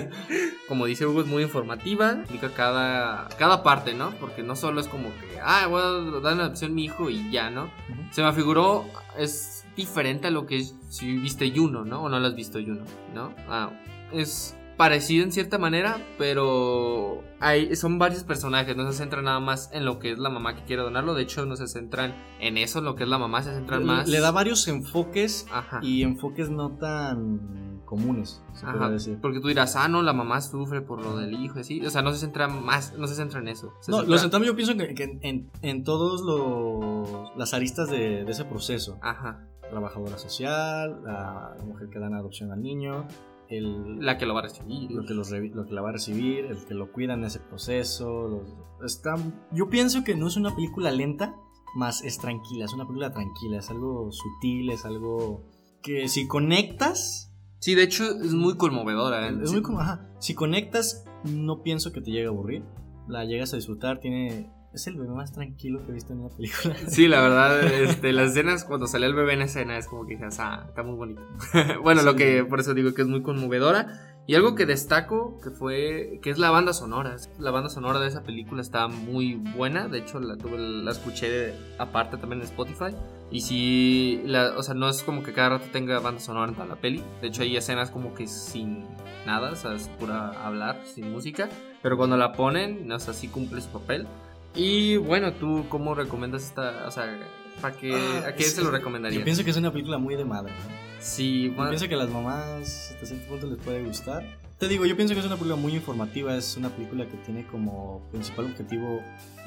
[0.68, 4.10] como dice Hugo, es muy informativa, explica cada, cada parte, ¿no?
[4.20, 7.10] Porque no solo es como que, ah, voy a dar en adopción a mi hijo
[7.10, 7.70] y ya, ¿no?
[8.10, 8.84] Se me figuró,
[9.18, 12.04] es diferente a lo que es si viste Juno, ¿no?
[12.04, 13.32] O no lo has visto Juno, ¿no?
[13.48, 13.70] Ah,
[14.12, 19.70] es parecido en cierta manera, pero hay, son varios personajes, no se centran nada más
[19.72, 22.58] en lo que es la mamá que quiere donarlo, de hecho no se centran en
[22.58, 24.08] eso, lo que es la mamá, se centran más...
[24.08, 25.80] Le da varios enfoques Ajá.
[25.82, 29.18] y enfoques no tan comunes, se Ajá, decir.
[29.22, 32.02] porque tú dirás, ah, no, la mamá sufre por lo del hijo, así, o sea,
[32.02, 33.72] no se centra más, no se centra en eso.
[33.80, 37.88] se No, centra- lo centramos yo pienso que, que en, en todos los las aristas
[37.88, 38.98] de, de ese proceso.
[39.02, 43.06] Ajá, Trabajadora social, la mujer que da en adopción al niño,
[43.48, 44.90] el, la que lo va a recibir.
[44.90, 47.40] lo, que los lo que la va a recibir, el que lo cuida en ese
[47.40, 48.28] proceso.
[48.28, 48.54] los-
[48.84, 49.14] está,
[49.52, 51.34] yo pienso que no es una película lenta,
[51.74, 55.42] más es tranquila, es una película tranquila, es algo sutil, es algo
[55.82, 59.28] que si conectas, Sí, de hecho es muy conmovedora.
[59.28, 59.36] ¿eh?
[59.42, 59.60] es Sí.
[59.60, 62.64] muy ajá, si conectas, no pienso que te llegue a aburrir,
[63.08, 66.28] la llegas a disfrutar, tiene, es el bebé más tranquilo que he visto en una
[66.34, 66.74] película.
[66.88, 70.14] Sí, la verdad, este, las escenas, cuando sale el bebé en escena, es como que
[70.16, 71.22] dices, ah, está muy bonito.
[71.82, 72.18] bueno, lo Sí.
[72.18, 74.12] que, por eso digo que es muy conmovedora.
[74.28, 77.14] Y algo que destaco, que fue, que es la banda sonora.
[77.38, 79.86] La banda sonora de esa película está muy buena.
[79.86, 82.92] De hecho, la, tuve, la escuché aparte también en Spotify.
[83.30, 86.54] Y sí, la, o sea, no es como que cada rato tenga banda sonora en
[86.54, 87.04] toda la peli.
[87.20, 88.84] De hecho, hay escenas como que sin
[89.26, 91.48] nada, o sea, es pura hablar, sin música.
[91.80, 94.08] Pero cuando la ponen, o sea, sí cumple su papel.
[94.56, 96.86] Y bueno, ¿tú cómo recomiendas esta?
[96.86, 97.18] O sea,
[97.60, 99.22] ¿para qué, Ah, ¿a es- se lo Yo recomendarías?
[99.22, 100.52] pienso que es una película muy de madre.
[100.52, 100.74] ¿no?
[101.00, 104.24] Sí, Yo bueno, pienso que a las mamás hasta cierto punto les puede gustar.
[104.58, 107.46] Te digo, yo pienso que es una película muy informativa, es una película que tiene
[107.46, 109.02] como principal objetivo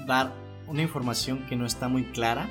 [0.06, 0.32] dar
[0.68, 2.48] una información que no está muy clara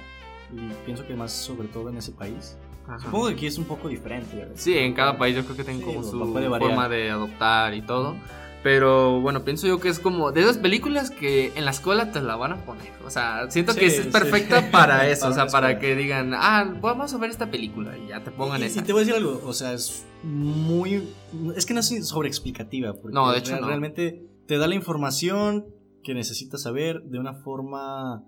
[0.53, 2.57] y pienso que más sobre todo en ese país.
[2.88, 2.99] ajá.
[2.99, 4.35] Supongo que aquí es un poco diferente.
[4.35, 4.55] ¿verdad?
[4.57, 6.18] Sí, en cada país yo creo que tienen Sí, como su
[6.59, 8.16] forma de adoptar y todo.
[8.62, 12.21] Pero bueno, pienso yo que es como de esas películas que en la escuela te
[12.21, 12.92] la van a poner.
[13.05, 14.09] O sea, siento Sí, que es sí.
[14.11, 15.29] perfecta para eso.
[15.29, 18.61] o sea, Para que digan, ah, vamos a ver esta película y ya te pongan
[18.62, 18.81] y, esa.
[18.81, 21.09] y te voy a decir algo, o sea, es muy...
[21.57, 22.94] Es que no es sobreexplicativa.
[23.12, 23.68] No, de hecho no.
[23.68, 25.66] Realmente te da la información
[26.03, 28.25] que necesitas saber de una forma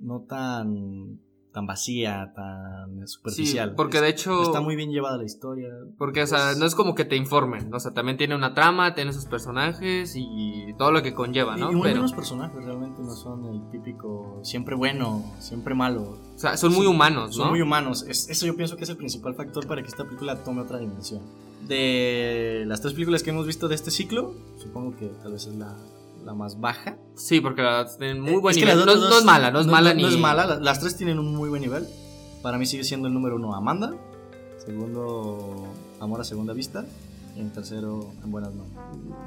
[0.00, 1.20] no tan,
[1.52, 3.74] tan vacía, tan Sí, superficial.
[3.74, 4.42] porque de hecho.
[4.42, 5.68] Está muy bien llevada la historia.
[5.98, 7.72] Porque, o sea, no es como que te informen.
[7.74, 11.70] O sea, también tiene una trama, tiene sus personajes y todo lo que conlleva, ¿no?
[11.70, 16.18] Y, muy Pero, buenos personajes, realmente no son el típico siempre bueno, siempre malo.
[16.34, 17.50] o sea, son muy humanos, Son ¿no?
[17.50, 18.04] muy humanos.
[18.08, 20.78] Es- eso yo pienso que es el principal factor para que esta película tome otra
[20.78, 21.20] dimensión.
[21.68, 25.54] De las tres películas que hemos visto de este ciclo, supongo que tal vez es
[25.54, 25.76] la,
[26.24, 26.96] la más baja.
[27.14, 28.78] Sí, porque la tienen muy Eh, buen es que nivel.
[28.86, 30.02] las No, no dos- es mala, no es mala ni.
[30.02, 31.86] No es mala, la- las tres tienen un muy buen nivel.
[32.42, 33.94] Para mí sigue siendo el número uno Amanda.
[34.64, 35.66] Segundo,
[36.00, 36.84] Amor a Segunda Vista.
[37.34, 38.68] y en tercero, En buenas manos.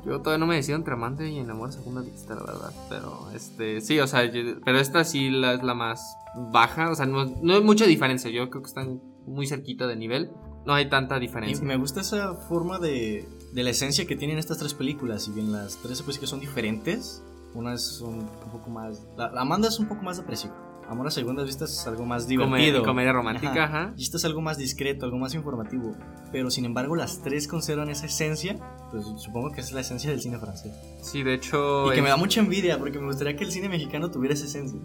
[0.06, 2.72] Yo todavía no me decido entre Amante y En Amor a Segunda Vista, la verdad.
[2.88, 6.16] Pero, este, sí, o sea, yo- pero esta sí la, es la más
[6.52, 6.92] baja.
[6.92, 8.30] O sea, no, no hay mucha diferencia.
[8.30, 10.30] Yo creo que están muy cerquita de nivel.
[10.68, 11.66] No hay tanta Y diferencia.
[11.66, 15.24] me gusta esa forma de, de la esencia que tienen estas tres películas.
[15.24, 19.02] Si bien las tres pues que son diferentes, una es un, un poco más.
[19.18, 20.54] La, la Amanda es un poco más depresiva.
[20.88, 22.84] Amor a segundas vistas es algo más divertido.
[22.84, 23.64] comedia romántica, Ajá.
[23.86, 23.94] ajá.
[23.98, 25.96] Y esto es algo más discreto, algo más informativo.
[26.32, 28.60] Pero sin embargo, las tres conservan esa esencia.
[28.92, 30.74] Pues supongo que es la esencia del cine francés.
[31.02, 31.88] Sí, de hecho.
[31.92, 34.36] Y que me es- da mucha envidia porque me gustaría que el cine mexicano tuviera
[34.36, 34.80] esa esencia.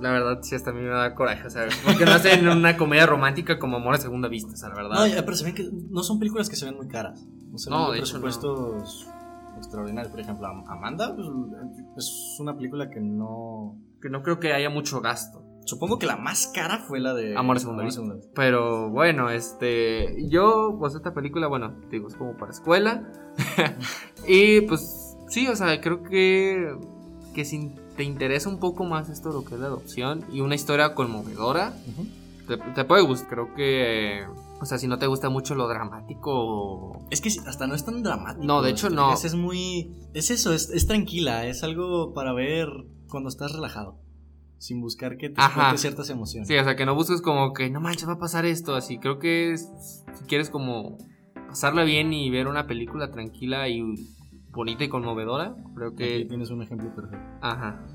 [0.00, 2.76] La verdad, sí, hasta a mí me da coraje, o sea, porque no hacen una
[2.76, 5.08] comedia romántica como Amor a Segunda Vista, o sea, la verdad.
[5.16, 7.20] No, pero se ven que no son películas que se ven muy caras.
[7.50, 9.06] No, se ven No, de de hecho, presupuestos
[9.56, 10.10] extraordinarios.
[10.10, 11.26] Por ejemplo, Am- Amanda pues,
[11.96, 13.76] es una película que no.
[14.00, 15.42] Que no creo que haya mucho gasto.
[15.64, 17.70] Supongo que la más cara fue la de Amor vista.
[18.34, 20.26] Pero bueno, este.
[20.28, 23.12] Yo, pues esta película, bueno, digo, es como para escuela.
[24.26, 26.74] y pues sí, o sea, creo que.
[27.34, 30.54] Que si te interesa un poco más esto, lo que es la adopción y una
[30.54, 31.74] historia conmovedora,
[32.74, 33.28] te puede gustar.
[33.28, 34.24] Creo que.
[34.60, 37.06] O sea, si no te gusta mucho lo dramático.
[37.10, 38.44] Es que hasta no es tan dramático.
[38.44, 39.12] No, de hecho, ¿te no.
[39.12, 39.92] Es muy.
[40.14, 41.46] Es eso, es, es tranquila.
[41.46, 42.68] Es algo para ver
[43.08, 44.00] cuando estás relajado.
[44.58, 45.76] Sin buscar que te Ajá.
[45.76, 46.48] ciertas emociones.
[46.48, 48.74] Sí, o sea, que no busques como que no manches, va a pasar esto.
[48.74, 50.98] Así, creo que es- si quieres como
[51.46, 53.80] pasarla bien y ver una película tranquila y
[54.50, 56.24] bonita y conmovedora, creo Aquí que.
[56.28, 57.24] tienes un ejemplo perfecto.
[57.40, 57.86] Ajá.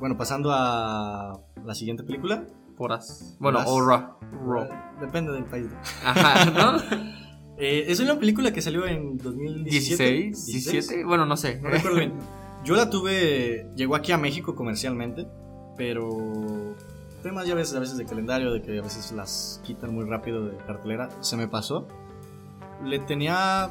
[0.00, 2.46] Bueno, pasando a la siguiente película.
[2.76, 3.36] Poras.
[3.40, 4.18] Bueno, o Raw.
[4.46, 4.68] Raw.
[5.00, 5.66] Depende del país.
[6.04, 7.16] Ajá, ¿no?
[7.58, 10.12] Eh, es una película que salió en 2017.
[10.12, 11.58] 16, 17, bueno, no sé.
[11.58, 12.12] No recuerdo bien.
[12.64, 15.26] Yo la tuve, llegó aquí a México comercialmente,
[15.76, 16.74] pero
[17.22, 20.46] temas ya ves a veces de calendario, de que a veces las quitan muy rápido
[20.46, 21.88] de cartelera, se me pasó.
[22.84, 23.70] Le tenía,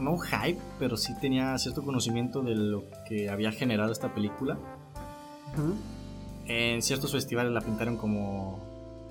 [0.00, 4.58] no hype, pero sí tenía cierto conocimiento de lo que había generado esta película.
[5.54, 5.74] Ujú.
[6.48, 8.60] En ciertos festivales la pintaron como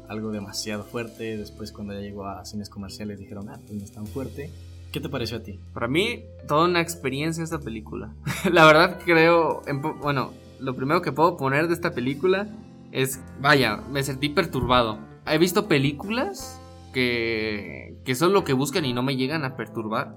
[0.08, 3.92] algo demasiado fuerte, después cuando ya llegó a cines comerciales dijeron, ah, pues no es
[3.92, 4.52] tan fuerte.
[4.92, 5.60] ¿Qué te pareció a ti?
[5.74, 8.14] Para mí, toda una experiencia esta película.
[8.52, 12.48] La verdad creo, en bueno, lo primero que puedo poner de esta película
[12.92, 15.00] es, vaya, me sentí perturbado.
[15.28, 16.62] He visto películas
[16.94, 20.16] que, que son lo que buscan y no me llegan a perturbar.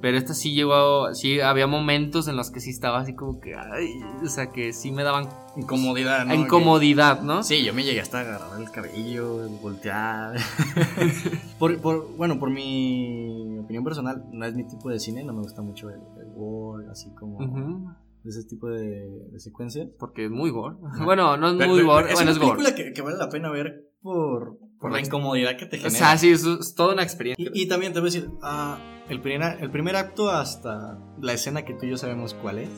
[0.00, 3.54] Pero esta sí llegó, sí había momentos en los que sí estaba así como que,
[3.54, 6.34] ay, o sea, que sí me daban Incomodidad, ¿no?
[6.34, 7.42] incomodidad, ¿no?
[7.42, 10.36] Sí, yo me llegué hasta agarrar el cabello, voltear.
[11.58, 15.40] por, por- bueno, por mi opinión personal, no es mi tipo de cine, no me
[15.42, 19.88] gusta mucho el, el gore, así como ese tipo de, de secuencias.
[19.98, 20.76] Porque es muy gore.
[21.04, 22.56] Bueno, no es Pero- muy pero gore, es bueno, una es gore.
[22.62, 25.98] película que, que vale la pena ver por, por la incomodidad que te O genera.
[25.98, 27.50] sea, sí, es, es toda una experiencia.
[27.52, 31.32] y, y también te voy a decir, ah, el, primer, el primer acto hasta la
[31.32, 32.70] escena que tú y yo sabemos cuál es,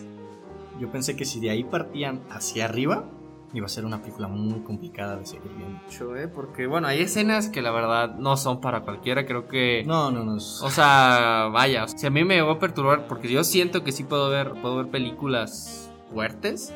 [0.80, 3.08] yo pensé que si de ahí partían hacia arriba,
[3.54, 5.78] iba a ser una película muy complicada de seguir viendo.
[5.85, 6.26] mucho, ¿eh?
[6.26, 9.26] Porque, bueno, hay escenas que la verdad no son para cualquiera.
[9.26, 9.85] Creo que.
[9.87, 10.38] No, no, no.
[10.38, 11.87] es- O sea, vaya.
[11.87, 14.76] Si a mí me llegó a perturbar, porque yo siento que sí puedo ver, puedo
[14.76, 16.72] ver películas fuertes.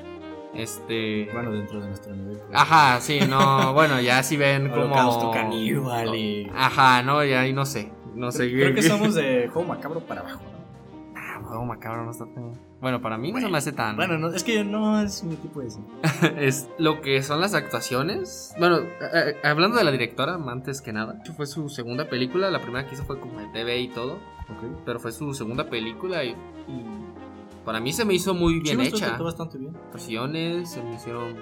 [0.59, 1.29] Este.
[1.33, 2.38] Bueno, dentro de nuestro nivel.
[2.38, 2.51] pues.
[2.53, 3.73] Ajá, sí, no.
[3.73, 4.85] Bueno, ya si ven como.
[4.85, 6.51] Holocausto caníbal y...
[6.55, 7.92] Ajá, no, ya y no sé.
[8.14, 10.40] No sé Creo que somos de juego macabro para abajo.
[10.40, 10.57] ¿no?
[11.14, 12.53] Ah, juego macabro no está tan.
[12.81, 13.97] Bueno, para mí no se me hace tan.
[13.97, 15.69] Bueno, no, es que no es mi tipo de
[16.47, 18.55] es lo que son las actuaciones.
[18.59, 22.51] Bueno, eh, hablando de la directora, antes que nada, fue su segunda película.
[22.51, 24.19] La primera que hizo fue como de TV y todo,
[24.85, 26.31] pero fue su segunda película y,
[26.69, 27.06] y
[27.66, 29.18] para mí se me hizo muy bien Sí, hecha.
[29.18, 29.76] bastante bien.
[29.76, 31.37] Actuaciones se me hicieron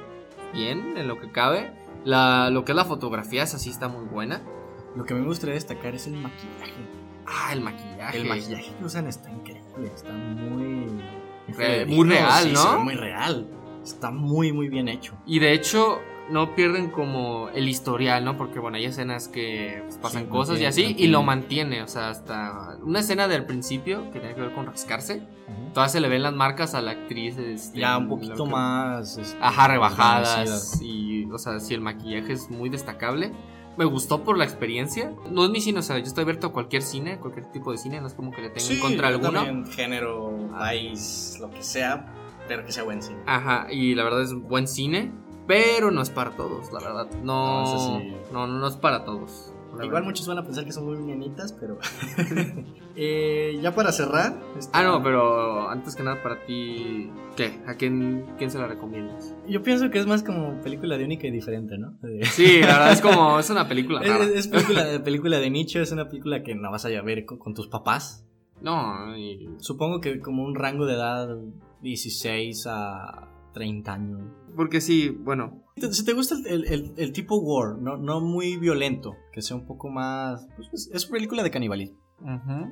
[0.52, 1.72] bien en lo que cabe.
[2.04, 4.42] La, lo que es la fotografía, esa sí está muy buena.
[4.96, 6.72] Lo que me gustaría destacar es el maquillaje.
[7.26, 8.18] Ah, el maquillaje.
[8.18, 9.92] El maquillaje que usan está increíble.
[9.94, 10.87] Está muy...
[11.56, 12.78] Re- muy real, sí, ¿no?
[12.78, 13.46] ve muy real.
[13.84, 15.14] Está muy, muy bien hecho.
[15.26, 18.37] Y de hecho, no pierden como el historial, ¿no?
[18.38, 21.82] Porque, bueno, hay escenas que pues, pasan Sí, cosas y así, y lo mantiene.
[21.82, 25.22] O sea, hasta una escena del principio que tiene que ver con rascarse.
[25.74, 27.37] Todavía se le ven las marcas a la actriz.
[27.37, 29.18] este, Ya un poquito que- más...
[29.18, 30.80] este, Ajá, rebajadas.
[30.80, 33.32] Y, o sea, si el maquillaje es muy destacable.
[33.76, 35.12] Me gustó por la experiencia.
[35.30, 37.78] No es mi cine, o sea, yo estoy abierto a cualquier cine, cualquier tipo de
[37.78, 39.32] cine, no es como que le tenga en contra alguno.
[39.32, 42.06] también, género, país, lo que sea,
[42.46, 43.18] pero que sea buen cine.
[43.26, 45.10] Ajá, y la verdad es buen cine,
[45.48, 47.08] pero no es para todos, la verdad.
[47.24, 48.14] No, No, sí.
[48.32, 49.52] no, no es para todos.
[49.76, 50.04] Igual verdad.
[50.04, 51.78] muchos van a pensar que son muy nenitas, pero...
[52.96, 54.40] Eh, ya para cerrar...
[54.56, 57.60] esta- Ah, no, pero antes que nada para ti, ¿qué?
[57.66, 59.34] ¿A quién, quién se la recomiendas?
[59.48, 61.98] Yo pienso que es más como película de única y diferente, ¿no?
[62.22, 64.22] Sí, la verdad es como, es una película rara.
[64.24, 67.24] es- es película, de, película de nicho, es una película que no vas a ver
[67.24, 68.24] con, con tus papás.
[68.62, 71.37] No, y- Supongo que como un rango de edad
[71.82, 74.20] 16 a 30 años.
[74.54, 78.56] porque sí, bueno, Si te gusta el, el- el- el tipo war, no, no muy
[78.56, 80.46] violento, que sea un poco más...
[80.56, 81.98] pues, es- es una película de canibalismo.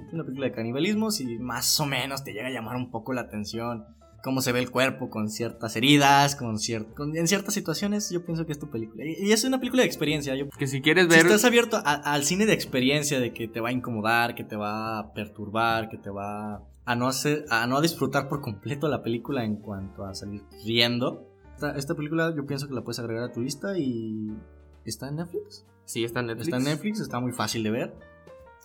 [0.06, 3.12] Es una película de canibalismo si más o menos te llega a llamar un poco
[3.12, 3.84] la atención
[4.22, 8.24] cómo se ve el cuerpo con ciertas heridas, con, cier- con- en ciertas situaciones, yo
[8.24, 9.04] pienso que es tu película.
[9.04, 10.36] Y, y es una película de experiencia.
[10.36, 11.26] Yo, que si quieres si ver...
[11.26, 14.54] estás abierto a- al cine de experiencia, de que te va a incomodar, que te
[14.54, 19.02] va a perturbar, que te va a no, hacer, a no disfrutar por completo la
[19.02, 21.28] película en cuanto a salir riendo,
[21.66, 24.32] esta, esta película yo pienso que la puedes agregar a tu lista y
[24.84, 25.64] está en Netflix.
[25.84, 26.46] Sí, está en Netflix.
[26.48, 27.94] Está en Netflix, está muy fácil de ver.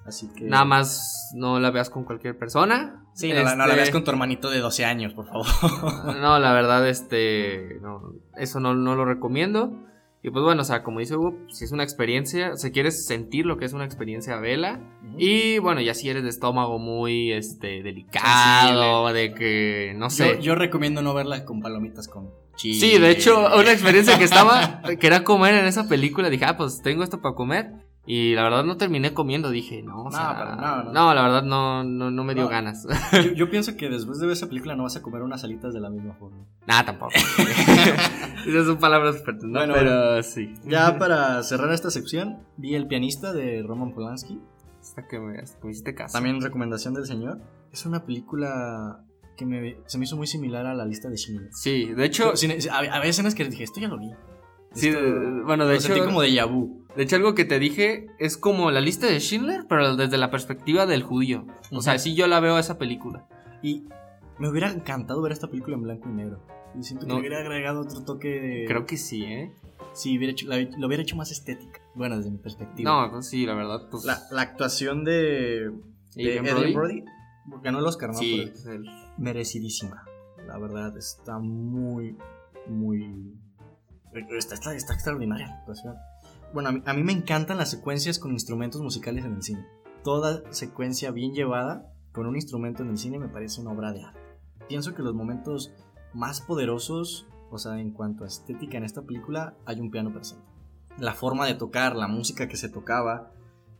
[0.05, 0.45] Así que...
[0.45, 3.05] Nada más no la veas con cualquier persona.
[3.13, 5.45] Sí, no, la- no la Este, veas con tu hermanito de 12 años, por favor.
[6.21, 7.79] No, la verdad, este.
[7.81, 9.73] No, eso no, no lo recomiendo.
[10.27, 13.45] Y pues bueno, o sea, como dice Hugo, si es una experiencia, si quieres sentir
[13.45, 14.81] lo que es una experiencia, vela.
[15.17, 20.35] Y bueno, ya si eres de estómago muy este delicado, de que no sé.
[20.35, 22.77] Yo, yo recomiendo no verla con palomitas con chile.
[22.77, 26.57] Sí, de hecho, una experiencia que estaba, que era comer en esa película, dije, ah,
[26.57, 27.86] pues tengo esto para comer.
[28.09, 30.93] Y la verdad no terminé comiendo, dije, no, o No, sea, pero no, no.
[30.93, 32.87] no, la verdad no, no, no me dio ganas.
[33.11, 35.73] Yo, yo pienso que después de ver esa película no vas a comer unas alitas
[35.73, 36.37] de la misma forma.
[36.67, 37.11] Nada, tampoco.
[38.47, 39.59] Esas son palabras fuertes, ¿no?
[39.59, 40.53] Bueno, pero sí.
[40.65, 44.39] Ya para cerrar esta sección, vi El pianista de Roman Polanski.
[44.79, 46.13] Hasta que me, hasta que me hiciste caso.
[46.13, 47.41] También recomendación del señor.
[47.73, 49.03] Es una película
[49.35, 51.49] que me, se me hizo muy similar a la lista de Schindler.
[51.51, 52.31] Sí, de hecho,
[52.71, 54.11] Había escenas que dije, esto ya lo vi.
[54.73, 56.85] sí, Esto- de- bueno, de lo hecho, sentí como de vu.
[56.97, 60.29] De hecho algo que te dije es como la lista de Schindler, pero desde la
[60.31, 61.45] perspectiva del judío.
[61.71, 63.25] O sea, sí yo la veo a esa película.
[63.61, 63.87] Y
[64.39, 66.43] me hubiera encantado ver esta película en blanco y negro.
[66.77, 67.15] Y siento que No.
[67.15, 68.65] le hubiera agregado otro toque de...
[68.67, 69.51] Creo que sí, ¿eh?
[69.93, 71.79] Sí, hubiera hecho, la- lo hubiera hecho más estética.
[71.95, 72.91] Bueno, desde mi perspectiva.
[73.05, 74.03] No, pues sí, la verdad, pues...
[74.03, 75.71] La, la actuación de,
[76.15, 76.73] de Brody.
[76.73, 77.03] Brody
[77.63, 78.17] ganó el Oscar, ¿no?
[78.19, 78.85] Sí, Por- es el-
[79.17, 80.03] merecidísima.
[80.45, 82.15] La verdad, está muy,
[82.67, 83.33] muy...
[84.37, 85.95] Está, está, está extraordinaria la actuación.
[86.53, 89.65] Bueno, a mí, a mí me encantan las secuencias con instrumentos musicales en el cine.
[90.03, 94.03] Toda secuencia bien llevada con un instrumento en el cine me parece una obra de
[94.03, 94.19] arte.
[94.67, 95.71] Pienso que los momentos
[96.13, 100.43] más poderosos, o sea, en cuanto a estética en esta película, hay un piano presente.
[100.97, 103.31] La forma de tocar, la música que se tocaba,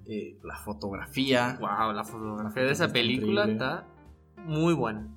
[0.06, 1.58] eh, la fotografía.
[1.60, 3.88] Wow, la fotografía de esa película está
[4.46, 5.08] muy buena.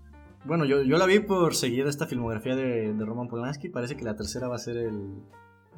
[0.47, 3.69] Bueno, yo, yo la vi por seguir esta filmografía de, de Roman Polanski.
[3.69, 5.23] Parece que la tercera va a ser el,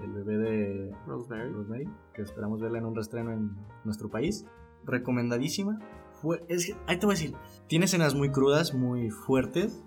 [0.04, 1.50] el bebé de Rosemary.
[1.52, 4.44] Rosemary, que esperamos verla en un restreno en nuestro país.
[4.84, 5.78] Recomendadísima.
[6.20, 7.34] Fue, es que, ahí te voy a decir,
[7.66, 9.82] tiene escenas muy crudas, muy fuertes,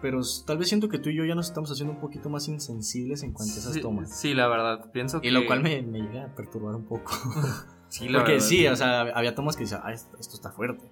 [0.00, 2.48] pero tal vez siento que tú y yo ya nos estamos haciendo un poquito más
[2.48, 4.18] insensibles en cuanto a esas Sí, tomas.
[4.18, 5.28] sí, la verdad, pienso que...
[5.28, 7.12] Y lo cual me, me llega a perturbar un poco.
[7.88, 8.46] Sí, la Porque verdad.
[8.46, 10.90] sí, o sea, había tomas que decía, ah, esto, esto está fuerte.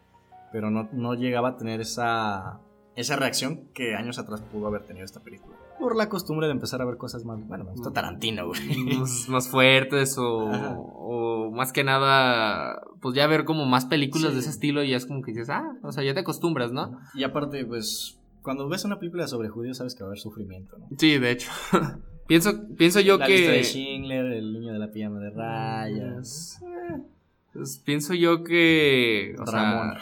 [0.52, 2.60] Pero no, no llegaba a tener esa,
[2.94, 5.56] esa reacción que años atrás pudo haber tenido esta película.
[5.80, 7.44] Por la costumbre de empezar a ver cosas más.
[7.48, 8.84] Bueno, me gusta Tarantino, güey.
[8.98, 10.76] más, más fuertes o, Ajá.
[10.78, 14.34] o más que nada, pues ya ver como más películas Sí.
[14.34, 16.70] de ese estilo y ya es como que dices, ah, o sea, ya te acostumbras,
[16.72, 16.98] ¿no?
[17.14, 20.76] Y aparte, pues, cuando ves una película sobre judíos, sabes que va a haber sufrimiento,
[20.78, 20.86] ¿no?
[20.98, 21.50] Sí, de hecho.
[22.28, 23.32] pienso, pienso yo la que...
[23.36, 26.60] lista de Schindler, el niño de la pijama de rayas.
[27.52, 29.34] Pues pienso yo que.
[29.40, 29.98] O sea,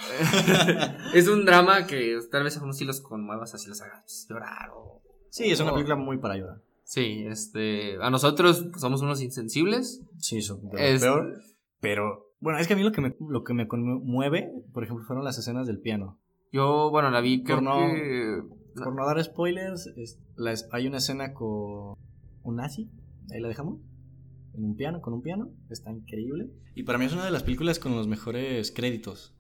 [1.14, 4.68] es un drama que tal vez a unos sí los conmuevas, así los hagas llorar
[4.74, 5.00] o.
[5.38, 6.62] Sí, es una película muy para llorar.
[6.84, 7.96] Sí, este.
[8.02, 10.02] A nosotros pues, somos unos insensibles.
[10.18, 10.60] Sí, eso.
[10.76, 11.34] Es- peor.
[11.80, 15.04] Pero, bueno, es que a mí lo que me, lo que me conmueve, por ejemplo,
[15.04, 16.18] fueron las escenas del piano.
[16.50, 18.42] Yo, bueno, la vi, creo Por no- que.
[18.82, 21.96] Por no dar spoilers, es- la es- hay una escena con
[22.42, 22.88] un nazi,
[23.32, 23.80] ahí la dejamos,
[24.54, 26.48] en un piano, con un piano, está increíble.
[26.74, 29.34] Y para mí es una de las películas con los mejores créditos.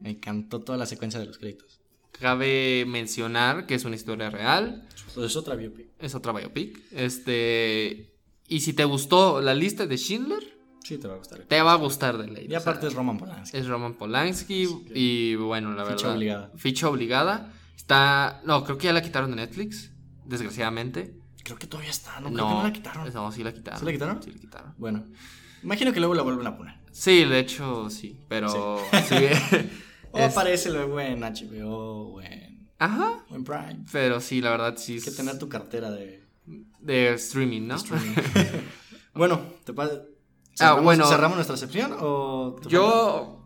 [0.00, 1.79] Me encantó toda la secuencia de los créditos.
[2.20, 4.86] Cabe mencionar que es una historia real.
[5.16, 5.88] Es otra biopic.
[5.98, 6.78] Es otra biopic.
[6.92, 8.14] Este.
[8.46, 11.38] Y si te gustó la lista de Schindler, Sí, te va a gustar.
[11.40, 12.46] te va a gustar de ley.
[12.48, 13.56] Y aparte es Roman Polanski.
[13.56, 16.16] Es Roman Polanski y bueno, la Ficha verdad.
[16.16, 16.52] obligada.
[16.56, 17.52] Ficha obligada.
[17.76, 18.40] Está.
[18.44, 19.92] No, creo que ya la quitaron de Netflix.
[20.26, 21.14] Desgraciadamente.
[21.42, 22.32] Creo que todavía está, ¿no?
[22.32, 23.12] Creo que no la quitaron.
[23.12, 23.80] No, sí la quitaron.
[23.80, 24.22] ¿Sí la quitaron?
[24.22, 24.74] Sí la quitaron.
[24.78, 25.04] Bueno,
[25.62, 26.74] imagino que luego la vuelven a poner.
[26.92, 28.20] Sí, de hecho, sí.
[28.28, 28.78] Pero.
[29.08, 29.14] sí.
[30.12, 33.24] O Es- aparece luego en HBO o en, Ajá.
[33.30, 33.84] o en Prime.
[33.92, 34.94] Pero sí, la verdad, sí.
[34.94, 36.24] Hay que tener tu cartera de
[36.80, 37.76] De streaming, ¿no?
[37.76, 38.14] streaming.
[39.14, 40.02] bueno, ¿te pasa?
[40.58, 41.06] Ah, bueno.
[41.06, 42.60] ¿Cerramos nuestra sección o?
[42.68, 43.36] Yo.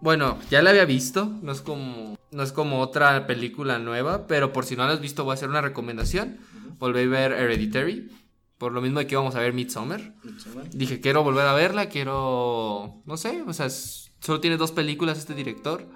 [0.00, 1.26] Bueno, ya la había visto.
[1.42, 2.16] No es como.
[2.30, 4.26] No es como otra película nueva.
[4.26, 6.38] Pero por si no la has visto, voy a hacer una recomendación.
[6.78, 8.10] Volví a ver Hereditary.
[8.58, 10.14] Por lo mismo de que íbamos a ver Midsommar.
[10.72, 13.02] Dije, quiero volver a verla, quiero...
[13.04, 15.86] No sé, o sea, es- solo tiene dos películas este director.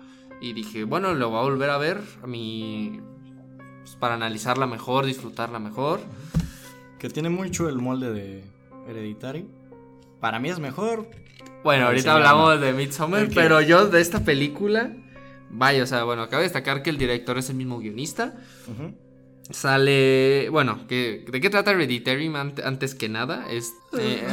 [0.40, 3.00] Y dije, bueno, lo voy a volver a ver a mi,
[3.80, 6.00] pues, para analizarla mejor, disfrutarla mejor.
[6.98, 8.44] Que tiene mucho el molde de
[8.88, 9.48] Hereditary.
[10.20, 11.08] Para mí es mejor.
[11.64, 14.92] Bueno, ahorita hablamos de Midsommar, pero yo de esta película,
[15.50, 18.34] vaya, o sea, bueno, cabe destacar que el director es el mismo guionista.
[19.50, 22.30] Sale, bueno, ¿de qué trata Hereditary
[22.64, 23.50] antes que nada?
[23.50, 24.26] Es eh,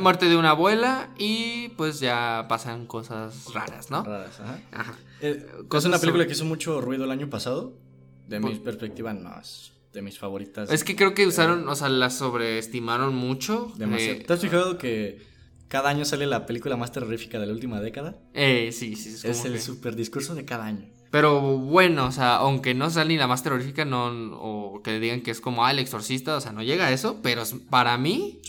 [0.00, 4.02] muerte de una abuela y pues ya pasan cosas raras, ¿no?
[4.02, 4.60] Raras, ajá.
[4.72, 4.98] ajá.
[5.20, 7.78] Eh, es una película que hizo mucho ruido el año pasado.
[8.26, 10.70] De mi perspectiva, no es de mis favoritas.
[10.70, 13.72] Es que creo que usaron, o sea, la sobreestimaron mucho.
[13.76, 14.20] Demasiado.
[14.20, 15.22] Eh, ¿Te has fijado que
[15.68, 18.18] cada año sale la película más terrorífica de la última década?
[18.34, 19.10] Eh, sí, sí.
[19.10, 20.88] Es, es el super discurso de cada año.
[21.10, 24.06] Pero bueno, o sea, aunque no sea ni la más terrorífica, no,
[24.38, 27.20] o que digan que es como, ah, el exorcista, o sea, no llega a eso,
[27.22, 28.40] pero para mí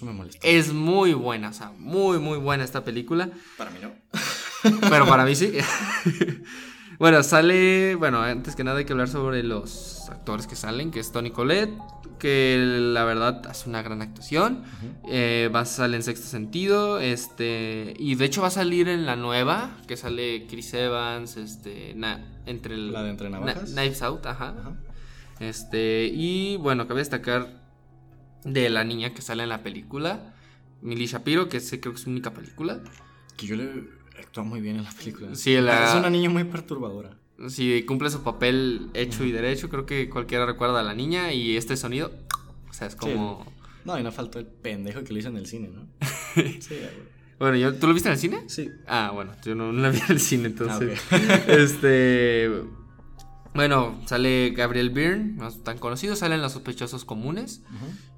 [0.42, 3.30] es muy buena, o sea, muy, muy buena esta película.
[3.58, 3.92] Para mí no.
[4.90, 5.54] Pero para mí sí.
[7.00, 11.00] bueno, sale, bueno, antes que nada hay que hablar sobre los actores que salen, que
[11.00, 11.72] es Tony Collette,
[12.20, 12.62] que
[12.94, 14.64] la verdad hace una gran actuación.
[15.10, 17.00] Eh, va a salir en sexto sentido.
[17.00, 17.96] Este.
[17.98, 19.78] Y de hecho va a salir en la nueva.
[19.88, 21.38] Que sale Chris Evans.
[21.38, 21.96] Este.
[22.50, 24.56] Entre el, la de entre Knives Out, ajá.
[25.40, 26.10] Este.
[26.14, 27.48] Y bueno, cabe destacar
[28.44, 30.34] de la niña que sale en la película.
[30.82, 32.80] Millie Shapiro, que sé, creo que es su única película.
[33.38, 33.86] Que yo le
[34.18, 35.36] actúa muy bien en la película.
[35.36, 40.10] Sí, Es una niña muy perturbadora si cumple su papel hecho y derecho, creo que
[40.10, 42.12] cualquiera recuerda a la niña y este sonido,
[42.70, 43.46] o sea, es como...
[43.86, 45.88] No, y no faltó el pendejo que lo hizo en el cine, ¿no?
[46.36, 46.76] sí,
[47.40, 48.44] Bueno, ¿tú lo viste en el cine?
[48.48, 48.70] Sí.
[48.88, 51.00] Ah, bueno, yo no, no la vi en el cine, entonces.
[51.12, 51.18] Ah,
[51.48, 52.52] este.
[53.54, 57.64] Bueno, sale Gabriel Byrne, no tan conocido, salen los sospechosos comunes.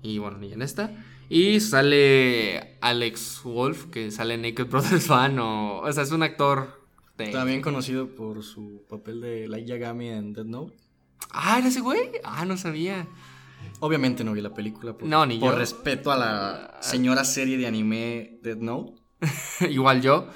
[0.02, 0.92] Y bueno, ni en esta.
[1.30, 5.40] Y sale Alex Wolf, que sale en Naked Brothers Fan.
[5.40, 6.82] O, o sea, es un actor
[7.30, 10.76] también conocido por su papel de Light Yagami en Dead Note.
[11.30, 12.12] Ah, ¿era ese güey?
[12.24, 13.08] Ah, no sabía.
[13.80, 17.68] Obviamente no vi la película por, no, ni por respeto a la señora serie de
[17.68, 19.01] anime Dead Note.
[19.70, 20.28] Igual yo.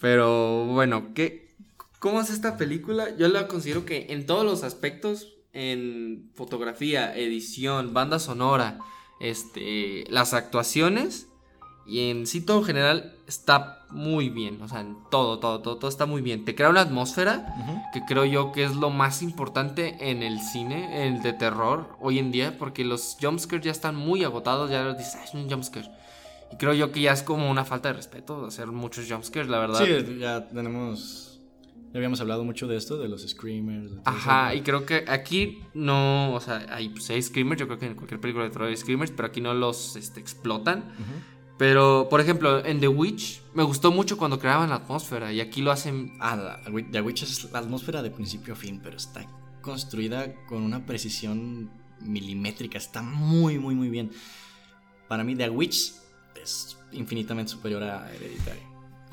[0.00, 1.54] Pero bueno, ¿qué,
[1.98, 3.16] ¿cómo es esta película?
[3.16, 8.78] Yo la considero que en todos los aspectos, en fotografía, edición, banda sonora,
[9.20, 11.28] este, las actuaciones,
[11.88, 14.60] y en sí todo en general está muy bien.
[14.60, 16.44] O sea, en todo, todo, todo, todo está muy bien.
[16.44, 17.54] Te crea una atmósfera
[17.94, 22.18] que creo yo que es lo más importante en el cine, el de terror, hoy
[22.18, 22.58] en día.
[22.58, 24.70] Porque los jumpscares ya están muy agotados.
[24.70, 25.90] Ya dices, ah, es un jumpscare.
[26.52, 29.58] Y creo yo que ya es como una falta de respeto hacer muchos jumpscares, la
[29.58, 29.84] verdad.
[29.84, 31.40] Sí, ya tenemos.
[31.92, 33.92] Ya habíamos hablado mucho de esto, de los screamers.
[34.04, 36.34] Ajá, y creo que aquí no.
[36.34, 37.60] O sea, hay, pues, screamers.
[37.60, 40.20] Yo creo que en cualquier película de terror hay screamers, pero aquí no los este,
[40.20, 40.84] explotan.
[41.58, 45.60] Pero, por ejemplo, en The Witch me gustó mucho cuando creaban la atmósfera y aquí
[45.60, 46.12] lo hacen...
[46.20, 46.60] Ah,
[46.92, 49.26] The Witch es la atmósfera de principio a fin, pero está
[49.60, 51.68] construida con una precisión
[52.00, 54.12] milimétrica, está muy, muy, muy bien.
[55.08, 55.94] Para mí The Witch
[56.42, 58.60] es infinitamente superior a Hereditary.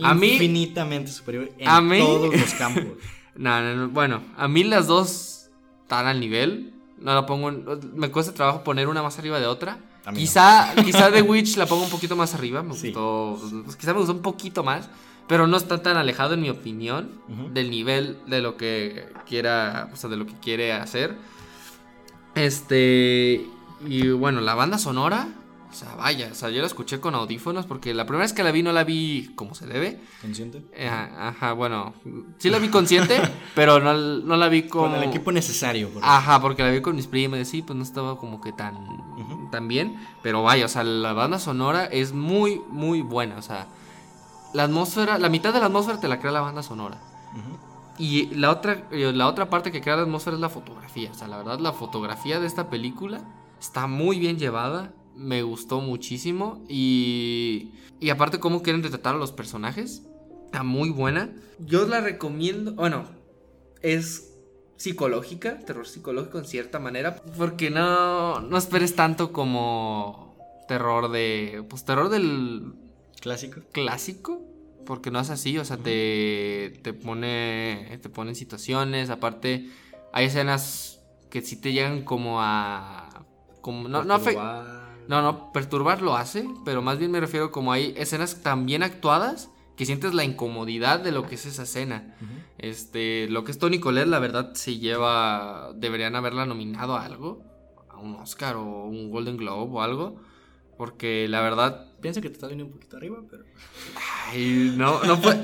[0.04, 0.34] A mí...
[0.34, 2.84] Infinitamente superior en todos los campos.
[3.36, 5.50] no, bueno, a mí las dos
[5.84, 6.74] están al nivel.
[7.00, 7.52] No la pongo...
[7.94, 9.80] me cuesta trabajo poner una más arriba de otra.
[10.14, 12.62] Quizá, quizá The Witch la pongo un poquito más arriba.
[12.62, 13.40] Me gustó.
[13.64, 14.90] Pues, quizá me gustó un poquito más.
[15.28, 17.10] Pero no está tan alejado, en mi opinión,
[17.54, 19.90] del nivel de lo que quiera.
[19.92, 21.18] O sea, de lo que quiere hacer.
[22.36, 23.48] Este.
[23.88, 25.28] Y bueno, la banda sonora.
[25.76, 28.44] O sea, vaya, o sea, yo la escuché con audífonos porque la primera vez que
[28.44, 30.00] la vi no la vi como se debe.
[30.22, 30.64] ¿Consciente?
[30.72, 31.94] Eh, ajá, bueno,
[32.38, 33.20] sí la vi consciente,
[33.56, 34.92] pero no, la vi con...
[34.92, 35.92] Con el equipo necesario.
[36.02, 38.74] ajá, porque la vi con mis primas y sí, pues no estaba como que tan,
[39.52, 39.98] tan bien.
[40.24, 43.36] Pero vaya, o sea, la banda sonora es muy, muy buena.
[43.36, 43.68] O sea,
[44.54, 47.02] la atmósfera, la mitad de la atmósfera te la crea la banda sonora.
[47.98, 51.12] Y la otra, eh, la otra parte que crea la atmósfera es la fotografía.
[51.12, 53.20] O sea, la verdad, la fotografía de esta película
[53.60, 59.32] está muy bien llevada me gustó muchísimo y, y aparte cómo quieren retratar a los
[59.32, 60.04] personajes,
[60.46, 61.34] está muy buena.
[61.60, 63.06] Yo la recomiendo, bueno,
[63.82, 64.34] es
[64.78, 70.36] psicológica, terror psicológico en cierta manera, porque no, no esperes tanto como
[70.68, 72.74] terror de, pues terror del
[73.22, 73.62] clásico.
[73.72, 74.42] Clásico,
[74.86, 79.70] porque no es así, o sea, te, te pone, te pone en situaciones, aparte
[80.14, 83.26] hay escenas que sí te llegan como a,
[83.62, 84.20] como, no, no,
[85.08, 88.84] no, no, perturbar lo hace, pero más bien me refiero como hay escenas tan bien
[88.84, 92.16] actuadas que sientes la incomodidad de lo que es esa escena.
[92.58, 97.44] Este, lo que es Tony Colette, la verdad, se lleva, deberían haberla nominado a algo,
[97.90, 100.22] a un Oscar o un Golden Globe o algo,
[100.78, 101.92] Porque la verdad.
[102.02, 103.44] Pienso que te estás viendo un poquito arriba, pero.
[104.28, 105.36] Ay, no, no fue.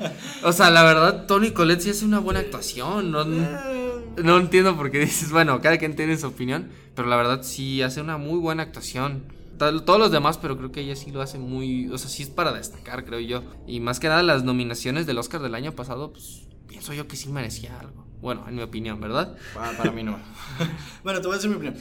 [0.43, 3.11] O sea, la verdad, Tony Colette sí hace una buena actuación.
[3.11, 6.69] No, no entiendo por qué dices, bueno, cada quien tiene su opinión.
[6.95, 9.23] Pero la verdad sí hace una muy buena actuación.
[9.61, 11.87] Todos los demás, pero creo que ella sí lo hace muy.
[11.89, 13.43] O sea, sí es para destacar, creo yo.
[13.67, 17.15] Y más que nada, las nominaciones del Oscar del año pasado, pues pienso yo que
[17.15, 18.07] sí merecía algo.
[18.21, 19.35] Bueno, en mi opinión, ¿verdad?
[19.53, 20.17] Para, mí no.
[21.03, 21.75] bueno, te voy a decir mi opinión.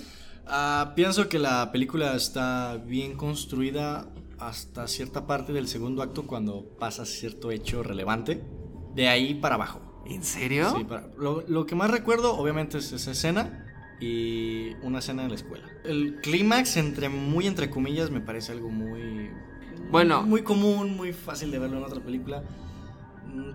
[0.46, 4.08] Ah, pienso que la película está bien construida
[4.38, 8.44] hasta cierta parte del segundo acto cuando pasa cierto hecho relevante.
[8.94, 10.02] De ahí para abajo.
[10.06, 10.74] ¿En serio?
[10.76, 13.69] Sí, lo, lo, que más recuerdo obviamente es esa escena
[14.00, 15.68] y una escena en la escuela.
[15.84, 19.30] El clímax, entre muy entre comillas, me parece algo muy...
[19.90, 20.22] Bueno.
[20.22, 22.42] Muy común, muy fácil de verlo en otra película.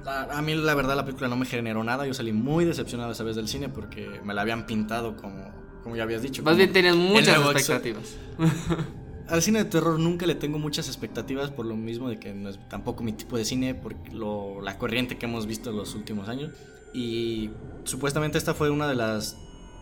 [0.06, 3.24] A, mí la verdad la película no me generó nada, yo salí muy decepcionado esa
[3.24, 5.52] vez del cine porque me la habían pintado como,
[5.84, 6.44] como ya habías dicho.
[6.44, 8.16] Más bien tenías muchas expectativas.
[9.28, 12.50] Al cine de terror nunca le tengo muchas expectativas por lo mismo de que no
[12.50, 15.96] es tampoco mi tipo de cine, por lo, la corriente que hemos visto en los
[15.96, 16.52] últimos años.
[16.94, 17.50] Y
[17.84, 19.38] supuestamente esta fue una de las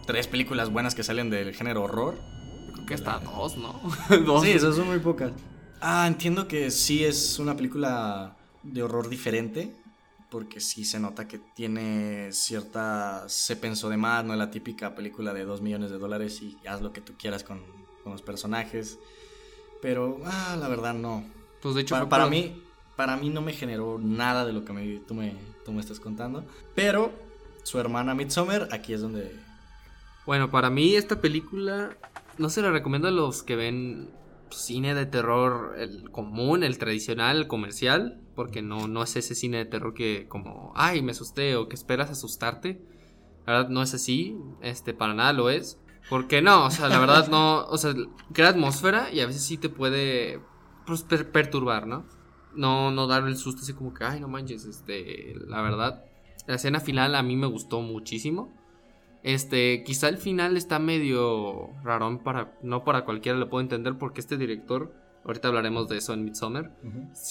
[0.05, 2.19] tres películas buenas que salen del género horror.
[2.73, 3.79] Creo que hasta dos, ¿no?
[4.41, 5.31] Sí, esas son muy pocas.
[5.81, 9.75] Ah, entiendo que sí es una película de horror diferente.
[10.29, 13.25] Porque sí se nota que tiene cierta.
[13.27, 16.57] Se pensó de más, no es la típica película de dos millones de dólares y
[16.67, 17.61] haz lo que tú quieras con,
[18.03, 18.97] los personajes.
[19.79, 21.23] Pero, ah, la verdad no.
[21.61, 22.63] Pues de hecho, para, mí,
[22.95, 25.99] para mí no me generó nada de lo que me, tú, me, tú me estás
[25.99, 26.43] contando.
[26.73, 27.13] Pero
[27.61, 29.39] su hermana Midsommar, aquí es donde
[30.25, 31.97] bueno, para mí esta película
[32.37, 34.11] no se la recomiendo a los que ven
[34.49, 39.57] cine de terror el común, el tradicional, el comercial, porque no, no es ese cine
[39.57, 42.81] de terror que como, ay, me asusté o que esperas asustarte.
[43.45, 45.79] La verdad no es así, este, para nada lo es.
[46.09, 47.93] Porque no, o sea, la verdad no, o sea,
[48.33, 50.41] crea atmósfera y a veces sí te puede
[50.85, 52.05] pues, perturbar, ¿no?
[52.53, 56.03] No, no dar el susto así como que, ay, no manches, este, la verdad,
[56.45, 58.53] la escena final a mí me gustó muchísimo.
[59.23, 62.57] Este, quizá el final está medio rarón para.
[62.61, 63.97] No para cualquiera lo puedo entender.
[63.97, 64.93] Porque este director.
[65.25, 66.75] Ahorita hablaremos de eso en Midsommar.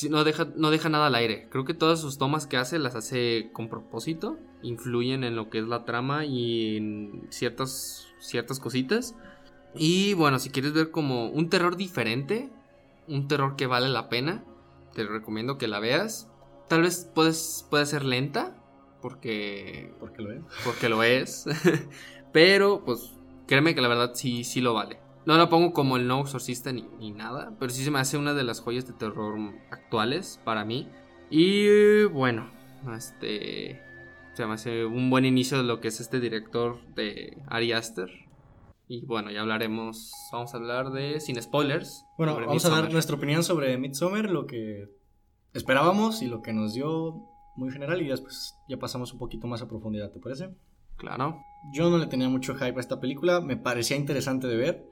[0.08, 1.48] no, deja, no deja nada al aire.
[1.50, 4.38] Creo que todas sus tomas que hace las hace con propósito.
[4.62, 9.14] Influyen en lo que es la trama y en ciertas, ciertas cositas.
[9.74, 12.50] Y bueno, si quieres ver como un terror diferente.
[13.08, 14.42] Un terror que vale la pena.
[14.94, 16.30] Te recomiendo que la veas.
[16.68, 18.61] Tal vez puedes, puede ser lenta
[19.02, 19.92] porque...
[20.00, 20.42] Porque lo es.
[20.64, 21.44] Porque lo es.
[22.32, 23.12] pero, pues,
[23.46, 24.98] créeme que la verdad sí, sí lo vale.
[25.26, 28.16] No lo pongo como el no exorcista ni, ni, nada, pero sí se me hace
[28.16, 29.38] una de las joyas de terror
[29.70, 30.88] actuales para mí.
[31.30, 32.50] Y bueno,
[32.96, 33.80] este
[34.34, 38.10] se me hace un buen inicio de lo que es este director de Ari Aster.
[38.88, 42.04] Y bueno, ya hablaremos, vamos a hablar de sin spoilers.
[42.18, 44.88] Bueno, vamos a dar nuestra opinión sobre Midsommar, lo que
[45.54, 47.22] esperábamos y lo que nos dio
[47.56, 50.50] muy general y después ya pasamos un poquito más a profundidad, ¿te parece?
[50.96, 51.42] Claro.
[51.72, 54.84] Yo no le tenía mucho hype a esta película, me parecía interesante de ver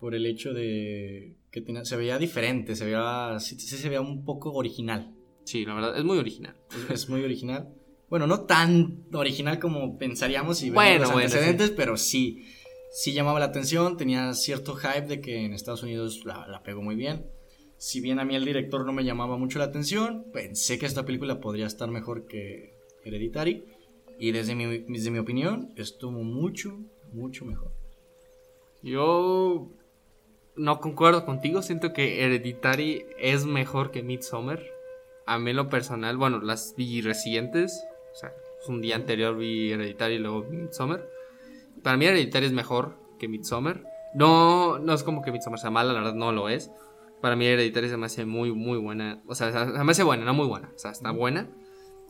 [0.00, 4.52] por el hecho de que se veía diferente, se veía, sí, se veía un poco
[4.52, 5.14] original.
[5.44, 6.56] Sí, la verdad, es muy original.
[6.90, 7.72] Es, muy original.
[8.10, 12.44] Bueno, no tan original como pensaríamos si vemos los antecedentes, pero sí,
[12.92, 16.82] sí llamaba la atención, tenía cierto hype de que en Estados Unidos la, la pegó
[16.82, 17.26] muy bien.
[17.78, 21.04] Si bien a mí el director no me llamaba mucho la atención, pensé que esta
[21.04, 22.74] película podría estar mejor que
[23.04, 23.64] Hereditary.
[24.18, 26.78] Y desde mi, desde mi opinión, estuvo mucho,
[27.12, 27.72] mucho mejor.
[28.82, 29.68] Yo
[30.56, 34.62] no concuerdo contigo, siento que Hereditary es mejor que Midsommar.
[35.26, 38.32] A mí lo personal, bueno, las vi recientes, o sea,
[38.68, 41.06] un día anterior vi Hereditary y luego Midsommar.
[41.82, 43.84] Para mí Hereditary es mejor que Midsommar.
[44.14, 46.70] No, no es como que Midsommar sea mala, la verdad no lo es.
[47.20, 49.22] Para mí Hereditary se me hace muy, muy buena.
[49.26, 50.70] O sea, se me hace buena, no muy buena.
[50.74, 51.48] O sea, está buena.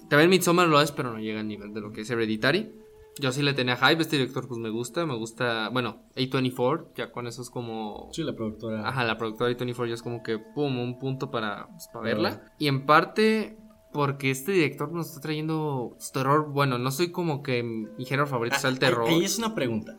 [0.09, 2.73] También Midsommar lo es, pero no llega al nivel de lo que es Hereditary.
[3.19, 7.11] Yo sí le tenía hype, este director pues me gusta, me gusta, bueno, A24, ya
[7.11, 8.11] con eso es como...
[8.13, 8.87] Sí, la productora.
[8.87, 12.53] Ajá, la productora A24 ya es como que, pum, un punto para, pues, para verla.
[12.59, 13.57] Y en parte
[13.91, 18.59] porque este director nos está trayendo terror, bueno, no soy como que mi género favorito
[18.59, 19.09] sea el ah, terror.
[19.09, 19.99] Ahí es una pregunta.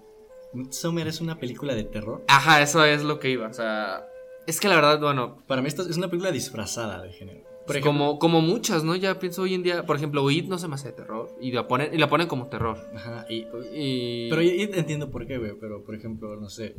[0.54, 2.24] ¿Midsommar es una película de terror?
[2.28, 4.06] Ajá, eso es lo que iba, o sea...
[4.48, 5.38] Es que la verdad, bueno.
[5.46, 7.42] Para mí, esto es una película disfrazada de género.
[7.84, 8.96] como, como muchas, ¿no?
[8.96, 11.30] Ya pienso hoy en día, por ejemplo, It no se me hace de terror.
[11.42, 12.78] Y la ponen, y la ponen como terror.
[12.96, 15.52] Ajá, y, Pero yo, entiendo por qué, güey.
[15.60, 16.78] Pero, por ejemplo, no sé.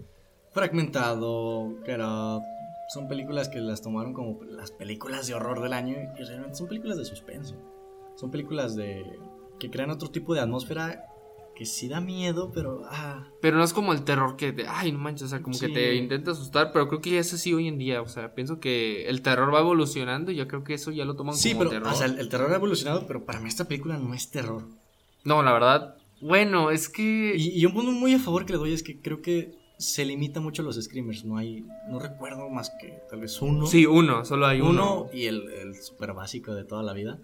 [0.51, 2.39] Fragmentado, era.
[2.89, 5.95] Son películas que las tomaron como las películas de horror del año.
[6.19, 7.55] Y realmente son películas de suspenso.
[8.17, 9.05] Son películas de.
[9.59, 11.05] que crean otro tipo de atmósfera
[11.59, 14.93] que sí da miedo, pero ah, Pero no es como el terror que te, ay,
[14.93, 17.53] no manches, o sea, como que te intenta asustar, pero creo que ya es así
[17.53, 20.75] hoy en día, o sea, pienso que el terror va evolucionando y yo creo que
[20.75, 21.89] eso ya lo toman sí, como pero terror.
[21.89, 24.69] o sea, el, el terror ha evolucionado, pero para mí esta película no es terror.
[25.25, 28.61] No, la verdad, bueno, es que Y, y un punto muy a favor que le
[28.61, 32.49] doy es que creo que se limita mucho a los screamers, no hay no recuerdo
[32.51, 33.67] más que tal vez uno.
[33.67, 35.03] sí, uno, solo hay uno.
[35.03, 37.19] uno y el, el super básico de toda la vida.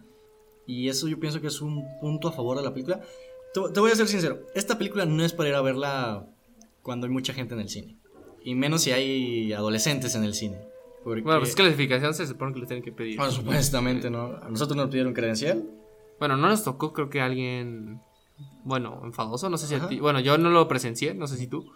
[0.67, 3.01] Y eso yo pienso que es un punto a favor de la película.
[3.55, 6.27] Te, te voy a ser sincero, esta película no es para ir a verla
[6.83, 7.97] cuando hay mucha gente en el cine.
[8.43, 10.59] Y menos si hay adolescentes en el cine.
[11.03, 13.17] Porque, Bueno, pues es clasificación se supone que le tienen que pedir.
[13.17, 14.37] bueno, supuestamente, ¿no?
[14.43, 15.65] A nosotros nos pidieron credencial.
[16.19, 18.01] Bueno, no nos tocó, creo que alguien,
[18.65, 21.47] bueno, enfadoso, no sé si a ti, bueno, yo no lo presencié, no sé si
[21.47, 21.73] tú,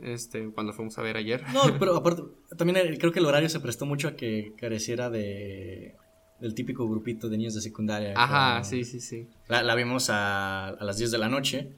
[0.00, 1.42] este, cuando fuimos a ver ayer.
[1.52, 2.22] No, pero aparte,
[2.56, 5.94] también el- creo que el horario se prestó mucho a que careciera de
[6.40, 8.12] del típico grupito de niños de secundaria.
[8.16, 9.26] Ajá, sí, sí, sí.
[9.48, 11.72] La, la vimos a, a las 10 de la noche,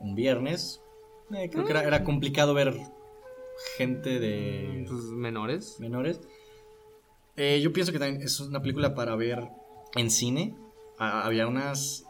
[0.00, 0.80] un viernes.
[1.34, 2.74] Eh, creo que era, era complicado ver
[3.76, 5.76] gente de Pues menores.
[5.80, 6.20] menores.
[7.36, 9.48] Eh, yo pienso que también es una película para ver
[9.96, 10.54] en cine.
[10.98, 12.04] Había unas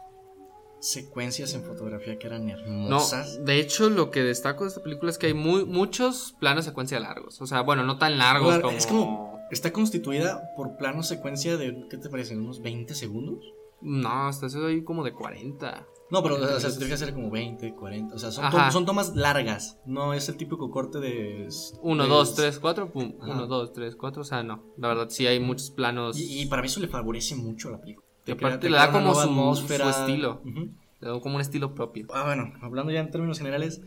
[0.79, 3.43] secuencias en fotografía que eran No, hermosas.
[3.43, 6.99] de hecho lo que destaco de esta película es que hay muy, muchos planos secuencia
[6.99, 7.41] largos.
[7.41, 8.77] O sea, bueno, no tan largos Claro, como...
[8.77, 9.36] Es como.
[9.51, 11.87] Está constituida por plano secuencia de.
[11.89, 12.35] ¿Qué te parece?
[12.37, 13.39] ¿Unos 20 segundos?
[13.81, 15.85] No, hasta eso hay como de 40.
[16.09, 18.15] No, pero o sea, se tiene que hacer como 20, 40.
[18.15, 19.77] O sea, son, to- son tomas largas.
[19.85, 21.47] No es el típico corte de.
[21.81, 23.13] 1, de- 2, 3, 4, pum.
[23.21, 23.33] Ajá.
[23.33, 24.21] 1, 2, 3, 4.
[24.21, 24.63] O sea, no.
[24.77, 26.17] La verdad, sí hay muchos planos.
[26.17, 28.05] Y, y para mí eso le favorece mucho a la película.
[28.23, 30.41] Te aparte te le da como su- su estilo.
[30.45, 30.69] Ujú.
[30.99, 32.07] le da como un estilo propio.
[32.13, 33.81] Ah, bueno, hablando ya en términos generales.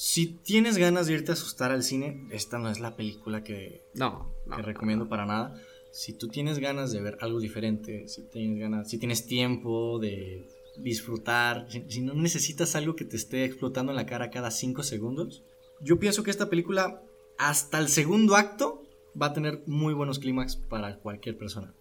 [0.00, 3.82] Si tienes ganas de irte a asustar al cine, esta no es la película que,
[3.94, 4.54] No, no.
[4.54, 5.60] que recomiendo para nada.
[5.90, 10.46] Si tú tienes ganas de ver algo diferente, si tienes ganas, si tienes tiempo de
[10.76, 14.84] disfrutar, si, si no necesitas algo que te esté explotando en la cara cada 5
[14.84, 15.42] segundos,
[15.80, 17.02] yo pienso que esta película
[17.36, 18.84] hasta el segundo acto
[19.20, 21.74] va a tener muy buenos clímax para cualquier persona.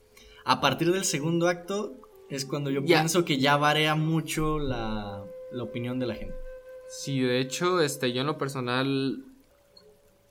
[0.44, 1.94] A partir del segundo acto
[2.32, 6.47] es cuando yo pienso que ya varía mucho la, la opinión de la gente.
[6.90, 9.24] Sí, de hecho, este, yo en lo personal.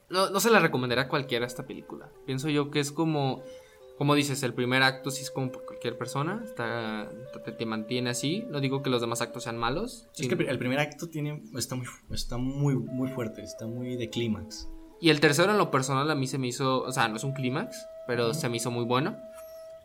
[0.09, 2.09] No, no se la recomendaría a cualquiera esta película.
[2.25, 3.43] Pienso yo que es como.
[3.99, 6.43] Como dices, el primer acto sí es como para cualquier persona.
[6.45, 7.11] Está,
[7.45, 8.45] te, te mantiene así.
[8.51, 10.07] No digo que los demás actos sean malos.
[10.19, 14.11] Es que el primer acto tiene, está, muy, está muy, muy fuerte, está muy de
[14.11, 14.69] clímax.
[15.01, 16.83] Y el tercero, en lo personal, a mí se me hizo.
[16.83, 19.17] O sea, no es un clímax, pero se me hizo muy bueno.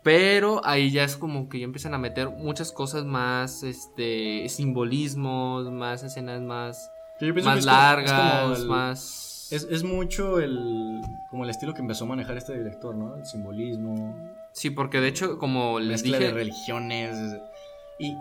[0.02, 3.62] Pero ahí ya es como que ya empiezan a meter muchas cosas más.
[3.62, 4.48] Este.
[4.48, 6.90] Simbolismos, más escenas más.
[7.20, 9.48] Yo pienso que Más es es largas, el- más.
[9.52, 11.00] Es, es mucho el,
[11.30, 13.16] como el estilo que empezó a manejar este director, ¿no?
[13.16, 14.16] El simbolismo,
[14.52, 16.34] Sí, porque de hecho, como les mezcla de dije.
[16.34, 17.16] religiones.
[17.98, 18.16] Y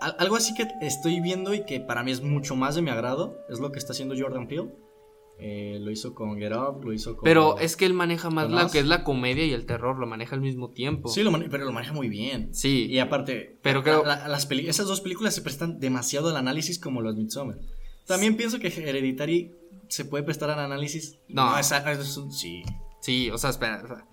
[0.00, 2.90] al- algo así que estoy viendo y que para mí es mucho más de mi
[2.90, 4.68] agrado es lo que está haciendo Jordan Peele.
[5.38, 7.24] Eh, lo hizo con Get Up, lo hizo con...
[7.24, 8.72] Pero es que él maneja más Us.
[8.72, 11.08] que es la comedia y el terror, lo maneja al mismo tiempo.
[11.08, 12.54] Sí, lo pero lo maneja muy bien.
[12.54, 12.86] Sí.
[12.88, 16.78] Y aparte, Pero la- creo- la- las esas dos películas se prestan demasiado al análisis
[16.78, 17.58] como los Midsommar.
[18.06, 19.52] También pienso que Hereditary
[19.88, 21.18] se puede prestar al análisis.
[21.28, 21.58] No.
[21.58, 22.62] es, es un- sí.
[23.00, 23.82] Sí, o sea, espera.
[23.84, 24.06] o sea,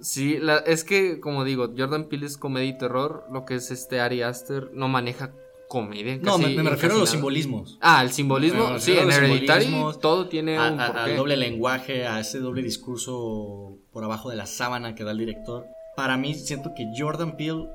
[0.00, 3.24] sí, la- es que, como digo, Jordan Peele es comedia y terror.
[3.30, 5.32] Lo que es este Ari Aster no maneja
[5.68, 6.16] comedia.
[6.22, 7.12] No, me, me refiero a los nada.
[7.16, 7.78] simbolismos.
[7.80, 8.78] Ah, el simbolismo.
[8.78, 11.00] Sí, en Hereditary todo tiene A- un a- porqué.
[11.00, 15.18] al doble lenguaje, a ese doble discurso por abajo de la sábana que da el
[15.18, 15.66] director.
[15.96, 17.68] Para mí, siento que Jordan Peele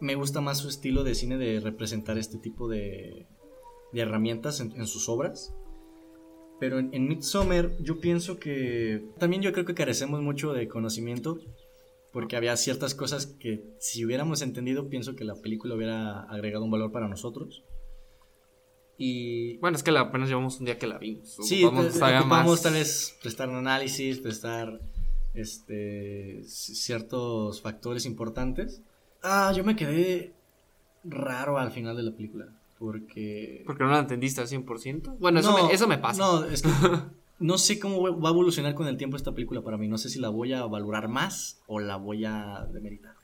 [0.00, 3.26] me gusta más su estilo de cine de representar este tipo de,
[3.92, 5.54] de herramientas en, en sus obras.
[6.58, 11.38] Pero en, en Midsommar yo pienso que también yo creo que carecemos mucho de conocimiento
[12.16, 16.70] porque había ciertas cosas que si hubiéramos entendido pienso que la película hubiera agregado un
[16.70, 17.62] valor para nosotros.
[18.96, 21.36] Y Bueno, es que la- apenas llevamos un día que la vimos.
[21.42, 24.80] Sí, Ocupamos todavía ocupamos más- tal vez prestar un análisis, prestar
[25.34, 28.80] este, ciertos factores importantes.
[29.22, 30.32] Ah, yo me quedé
[31.04, 32.46] raro al final de la película.
[32.78, 33.62] Porque...
[33.66, 35.18] Porque no la entendiste al 100%.
[35.18, 36.18] Bueno, eso, No, me, eso me pasa.
[36.22, 36.68] No, es que
[37.38, 39.88] no sé cómo va a evolucionar con el tiempo esta película para mí.
[39.88, 43.14] No sé si la voy a valorar más o la voy a demeritar.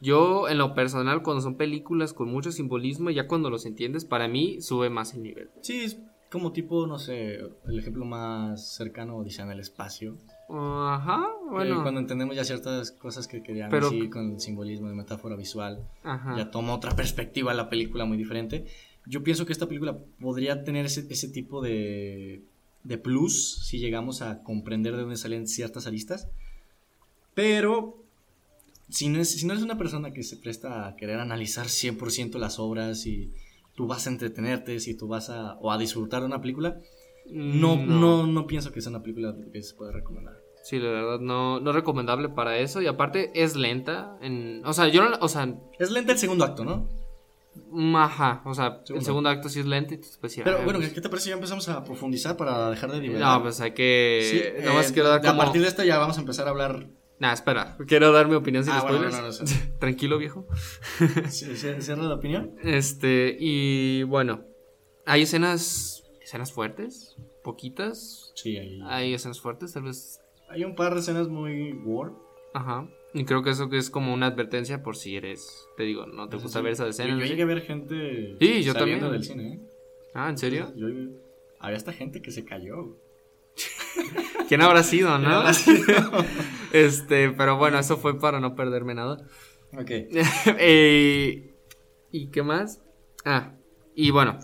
[0.00, 4.28] Yo, en lo personal, cuando son películas con mucho simbolismo, ya cuando los entiendes, para
[4.28, 5.48] mí sube más el nivel.
[5.62, 5.98] Sí, es
[6.30, 10.16] como tipo, no sé, el ejemplo más cercano, dice en el espacio.
[10.50, 11.82] Ajá, Eh, bueno.
[11.82, 15.88] cuando entendemos ya ciertas cosas que querían Pero- decir con el simbolismo de metáfora visual.
[16.02, 16.36] Ajá.
[16.36, 18.66] ya toma otra perspectiva la película muy diferente.
[19.06, 22.42] Yo pienso que esta película podría tener ese, ese tipo de,
[22.84, 26.28] de plus si llegamos a comprender de dónde salen ciertas aristas.
[27.34, 27.98] Pero
[28.88, 32.38] si no, es, si no eres una persona que se presta a querer analizar 100%
[32.38, 33.32] las obras y
[33.74, 36.78] tú vas a entretenerte, si tú vas a, o a disfrutar de una película,
[37.26, 40.34] no, no, no, pienso que sea una película que se pueda recomendar.
[40.62, 42.82] Sí, la verdad, no, no es recomendable para eso.
[42.82, 44.18] Y aparte es lenta.
[44.20, 45.16] En, o sea, yo no.
[45.20, 46.88] O sea, es lenta el segundo acto, ¿no?
[47.70, 51.00] Mm, ajá, o sea, el segundo acto sí es lento y pues Pero bueno, ¿qué
[51.00, 53.24] te parece si ya empezamos a profundizar para dejar de divertir?
[53.24, 54.20] No, pues hay que.
[54.30, 55.32] Sí, eh, quiero dar como...
[55.32, 56.86] A partir de esto ya vamos a empezar a hablar.
[57.18, 59.12] Nah, espera, quiero dar mi opinión sin ah, spoilers.
[59.12, 60.46] Bueno, no, no, Tranquilo, viejo.
[61.28, 62.56] Cierra la opinión.
[62.62, 64.44] Este, y bueno,
[65.06, 66.04] hay escenas.
[66.20, 68.32] escenas fuertes, poquitas.
[68.34, 68.80] Sí, hay.
[68.86, 70.20] Hay escenas fuertes, tal vez.
[70.48, 72.12] Hay un par de escenas muy war.
[72.52, 72.88] Ajá.
[73.14, 76.28] Y creo que eso que es como una advertencia por si eres, te digo, no
[76.28, 77.16] te gusta ver esa escena.
[77.16, 79.00] Yo, llegué a ver gente sí, yo también.
[79.00, 79.54] del cine.
[79.54, 79.60] ¿eh?
[80.14, 80.72] Ah, ¿en serio?
[80.74, 80.88] Yo,
[81.60, 82.98] había esta gente que se cayó.
[84.48, 85.44] ¿Quién habrá sido, no?
[86.72, 89.24] este, pero bueno, eso fue para no perderme nada.
[89.72, 89.90] Ok.
[90.58, 91.54] Eh,
[92.10, 92.82] ¿Y qué más?
[93.24, 93.54] Ah,
[93.94, 94.40] y bueno,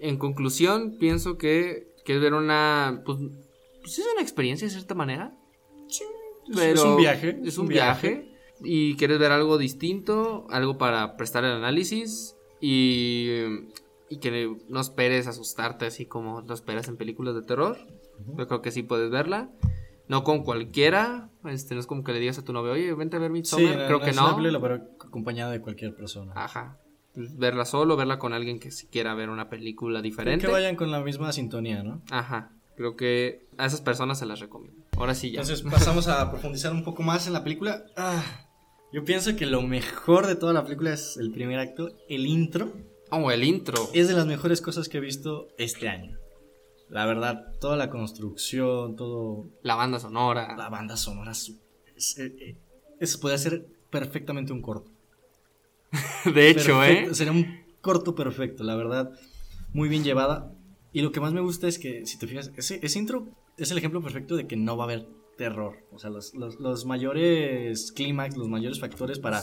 [0.00, 3.02] en conclusión, pienso que, que es ver una.
[3.04, 3.18] Pues,
[3.82, 5.37] pues es una experiencia de cierta manera.
[6.50, 7.38] Es un viaje.
[7.44, 8.32] Es un, viaje.
[8.62, 13.30] Y quieres ver algo distinto, algo para prestar el análisis y,
[14.08, 17.78] y que no esperes asustarte así como lo esperas en películas de terror.
[18.36, 19.50] Yo creo que sí puedes verla.
[20.08, 23.16] No con cualquiera, este, no es como que le digas a tu novio, oye, vente
[23.16, 24.38] a ver mi sí, creo que no.
[24.60, 26.32] pero acompañada de cualquier persona.
[26.34, 26.78] Ajá.
[27.14, 30.46] Verla solo, verla con alguien que si quiera ver una película diferente.
[30.46, 32.00] que vayan con la misma sintonía, ¿no?
[32.10, 32.52] Ajá.
[32.76, 34.77] Creo que a esas personas se las recomiendo.
[34.98, 35.40] Ahora sí ya.
[35.40, 37.84] Entonces pasamos a profundizar un poco más en la película.
[37.96, 38.48] Ah,
[38.92, 42.72] yo pienso que lo mejor de toda la película es el primer acto, el intro.
[43.10, 43.88] Oh, el intro.
[43.92, 46.18] Es de las mejores cosas que he visto este año.
[46.88, 49.50] La verdad, toda la construcción, todo...
[49.62, 50.56] La banda sonora.
[50.56, 51.32] La banda sonora.
[51.32, 52.56] Es, eh, eh,
[52.98, 54.90] eso puede ser perfectamente un corto.
[56.34, 57.14] de hecho, ¿eh?
[57.14, 59.12] Sería un corto perfecto, la verdad.
[59.72, 60.52] Muy bien llevada.
[60.92, 63.28] Y lo que más me gusta es que, si te fijas, ese, ese intro
[63.58, 65.76] es el ejemplo perfecto de que no va a haber terror.
[65.92, 69.42] O sea, los, los, mayores clímax, los mayores factores para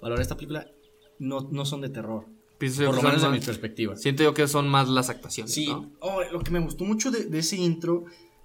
[0.00, 0.70] valorar esta película
[1.18, 2.26] no, no son de terror.
[2.58, 3.96] por lo menos de mi perspectiva.
[3.96, 5.52] Siento yo que son más las actuaciones.
[5.52, 5.68] Sí,
[6.00, 8.04] oh, lo que me gustó mucho de, de, ese intro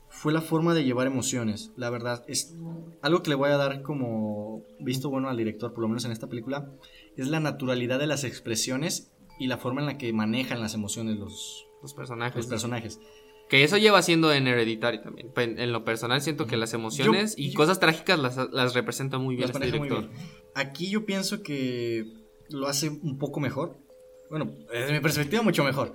[0.10, 1.72] fue la forma de llevar emociones.
[1.76, 2.56] La verdad, es
[3.02, 6.12] algo que le voy a dar como visto bueno al director, por lo menos en
[6.12, 6.72] esta película,
[7.16, 11.18] es la naturalidad de las expresiones y la forma en la que manejan las emociones
[11.18, 12.36] los, los personajes.
[12.36, 13.00] Los personajes.
[13.50, 15.32] Que eso lleva siendo en Hereditary también.
[15.36, 19.50] En lo personal siento que las emociones y cosas trágicas las, las, representa muy bien
[19.50, 20.08] este director.
[20.54, 22.06] Aquí yo pienso que
[22.50, 23.80] lo hace un poco mejor.
[24.30, 25.94] Bueno, desde mi perspectiva mucho mejor.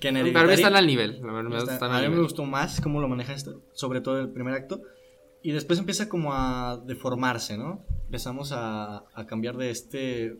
[0.00, 0.46] Que en Hereditary.
[0.46, 1.22] Pero están al nivel.
[1.24, 4.82] a mí me gustó más cómo lo maneja esto, sobre todo el primer acto.
[5.44, 7.84] Y después empieza como a deformarse, ¿no?
[8.06, 10.36] Empezamos a, a cambiar de este...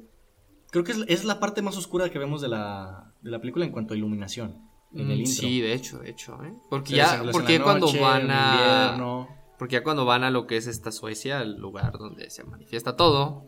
[0.73, 3.65] Creo que es, es, la parte más oscura que vemos de la, de la película
[3.65, 4.70] en cuanto a iluminación.
[4.93, 6.53] Mm, sí, de hecho, de hecho, ¿eh?
[6.69, 9.27] Porque ya, porque cuando van a...
[9.59, 12.97] Porque ya cuando van a lo que es esta Suecia, el lugar donde se manifiesta
[12.97, 13.47] todo,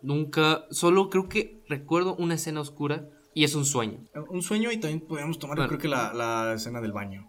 [0.00, 4.04] nunca, solo creo que recuerdo una escena oscura y es un sueño.
[4.28, 7.28] Un sueño y también podemos tomar, creo que la, escena del baño.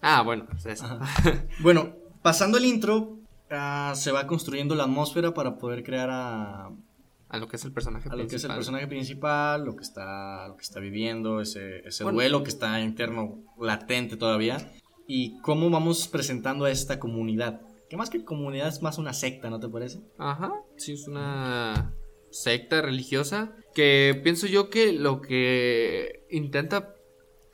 [0.00, 0.82] Ah, bueno, pues
[1.60, 3.18] bueno, pasando el intro,
[3.50, 6.70] ah, se va construyendo la atmósfera para poder crear a
[7.28, 8.20] a lo que es el personaje principal.
[8.20, 11.86] A lo que es el personaje principal, lo que está, lo que está viviendo, ese,
[11.86, 14.72] ese duelo que está interno, latente todavía.
[15.06, 17.62] Y cómo vamos presentando a esta comunidad.
[17.88, 20.00] Que más que comunidad es más una secta, ¿no te parece?
[20.18, 21.94] Ajá, sí, es una
[22.30, 23.52] secta religiosa.
[23.74, 26.94] Que pienso yo que lo que intenta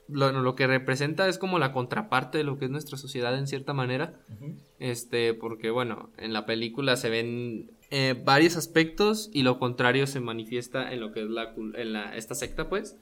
[0.09, 3.47] lo, lo, que representa es como la contraparte de lo que es nuestra sociedad en
[3.47, 4.20] cierta manera.
[4.79, 10.18] Este, porque bueno, en la película se ven eh, varios aspectos y lo contrario se
[10.18, 12.99] manifiesta en lo que es la, en la, esta secta, pues.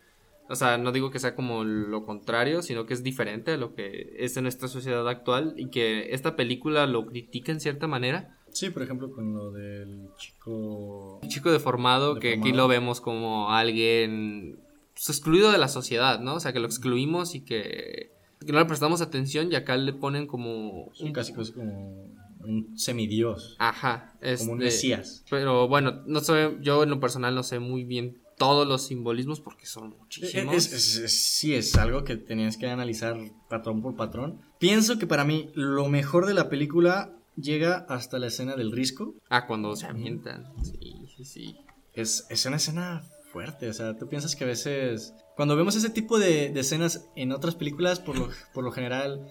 [0.51, 3.75] O sea, no digo que sea como lo contrario, sino que es diferente a lo
[3.75, 8.37] que es en nuestra sociedad actual y que esta película lo critica en cierta manera.
[8.51, 11.21] Sí, por ejemplo, con lo del chico...
[11.23, 14.59] El chico deformado, que aquí lo vemos como alguien
[14.93, 16.35] pues, excluido de la sociedad, ¿no?
[16.35, 18.13] O sea, que lo excluimos y que,
[18.45, 20.93] que no le prestamos atención y acá le ponen como...
[21.01, 21.13] un...
[21.15, 22.13] casi, casi como
[22.45, 23.57] un semidios.
[23.59, 24.15] Ajá.
[24.39, 25.25] como un mesías.
[25.31, 29.41] Pero bueno, no sé, yo en lo personal no sé muy bien todos los simbolismos
[29.41, 30.65] porque son muchísimos.
[30.65, 33.17] sí, es algo que tenías que analizar
[33.49, 34.41] patrón por patrón.
[34.59, 39.15] Pienso que para mí lo mejor de la película llega hasta la escena del risco.
[39.29, 40.53] Ah, cuando se avientan.
[40.65, 41.57] Sí, sí, sí.
[41.93, 45.15] Es, es una escena fuerte, o sea, tú piensas que a veces...
[45.37, 49.27] Cuando vemos ese tipo de, de escenas en otras películas, por lo, por lo general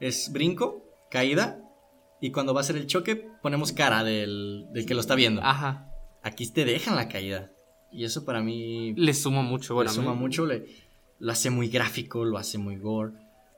[0.00, 1.62] es brinco, caída
[2.20, 5.42] y cuando va a ser el choque, ponemos cara del, del que lo está viendo.
[5.42, 5.86] Ajá.
[6.22, 7.50] Aquí te dejan la caída.
[7.92, 9.90] Y eso para mí Le suma mucho, bueno.
[9.90, 10.66] le suma mucho, le,
[11.18, 13.12] lo hace muy gráfico, lo hace muy gore,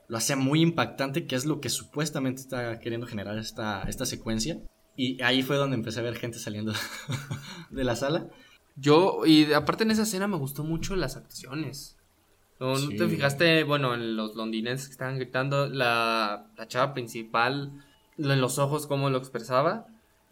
[0.07, 4.59] lo hace muy impactante, que es lo que supuestamente está queriendo generar esta, esta secuencia.
[4.95, 6.73] Y ahí fue donde empecé a ver gente saliendo
[7.69, 8.27] de la sala.
[8.75, 11.97] Yo, y aparte en esa escena me gustó mucho las actuaciones.
[12.59, 12.95] ¿No, Sí.
[12.95, 17.71] te fijaste, bueno, en los londinenses que estaban gritando, la, la chava principal,
[18.17, 19.85] los ojos, cómo lo expresaba?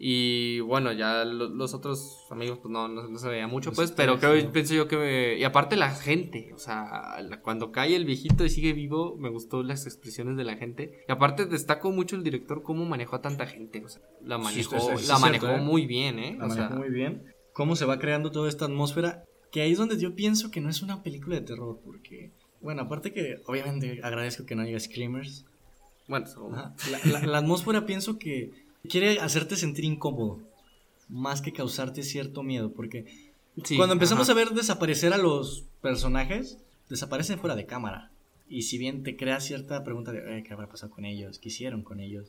[0.04, 3.76] Y bueno, ya lo- los otros amigos, pues no, no, no se veía mucho, Los
[3.76, 5.36] pues, pero creo, pienso yo que...
[5.38, 9.62] Y aparte la gente, o sea, cuando cae el viejito y sigue vivo, me gustó
[9.62, 11.04] las expresiones de la gente.
[11.08, 14.80] Y aparte destaco mucho el director cómo manejó a tanta gente, o sea, la manejó,
[14.80, 15.64] sí, sí, la manejó cierto, ¿eh?
[15.64, 16.36] muy bien, ¿eh?
[16.36, 17.22] La O sea, manejó muy bien.
[17.52, 19.22] Cómo se va creando toda esta atmósfera.
[19.52, 21.78] Que ahí es donde yo pienso que no es una película de terror.
[21.84, 25.44] Porque, bueno, aparte que obviamente agradezco que no haya screamers.
[26.20, 26.74] Bueno.
[26.90, 28.50] La, la- la atmósfera pienso que
[28.88, 30.40] quiere hacerte sentir incómodo.
[31.08, 32.72] Más que causarte cierto miedo.
[32.72, 33.04] Porque
[33.64, 34.32] sí, cuando empezamos ajá.
[34.32, 36.58] a ver desaparecer a los personajes,
[36.88, 38.10] desaparecen fuera de cámara.
[38.48, 41.48] Y si bien te crea cierta pregunta de "Eh, qué habrá pasado con ellos, qué
[41.48, 42.28] hicieron con ellos,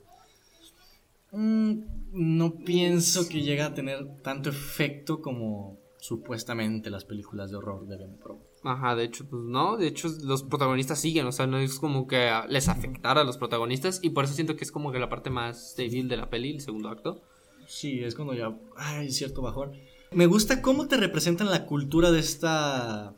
[1.32, 1.74] mm,
[2.14, 8.16] no pienso que llegue a tener tanto efecto como supuestamente las películas de horror deben
[8.18, 8.53] provocar.
[8.64, 12.08] Ajá, de hecho, pues no, de hecho los protagonistas siguen, o sea, no es como
[12.08, 15.10] que les afectara a los protagonistas y por eso siento que es como que la
[15.10, 17.22] parte más débil de la peli, el segundo acto.
[17.68, 19.74] Sí, es cuando ya hay cierto bajón.
[20.12, 23.16] Me gusta cómo te representan la cultura de esta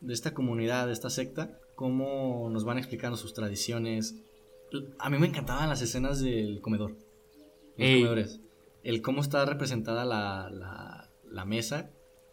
[0.00, 4.14] de esta comunidad, de esta secta, cómo nos van explicando sus tradiciones.
[4.98, 6.92] A mí me encantaban las escenas del comedor.
[6.92, 7.94] Los Ey.
[8.00, 8.40] comedores.
[8.82, 11.90] El cómo está representada la, la, la mesa.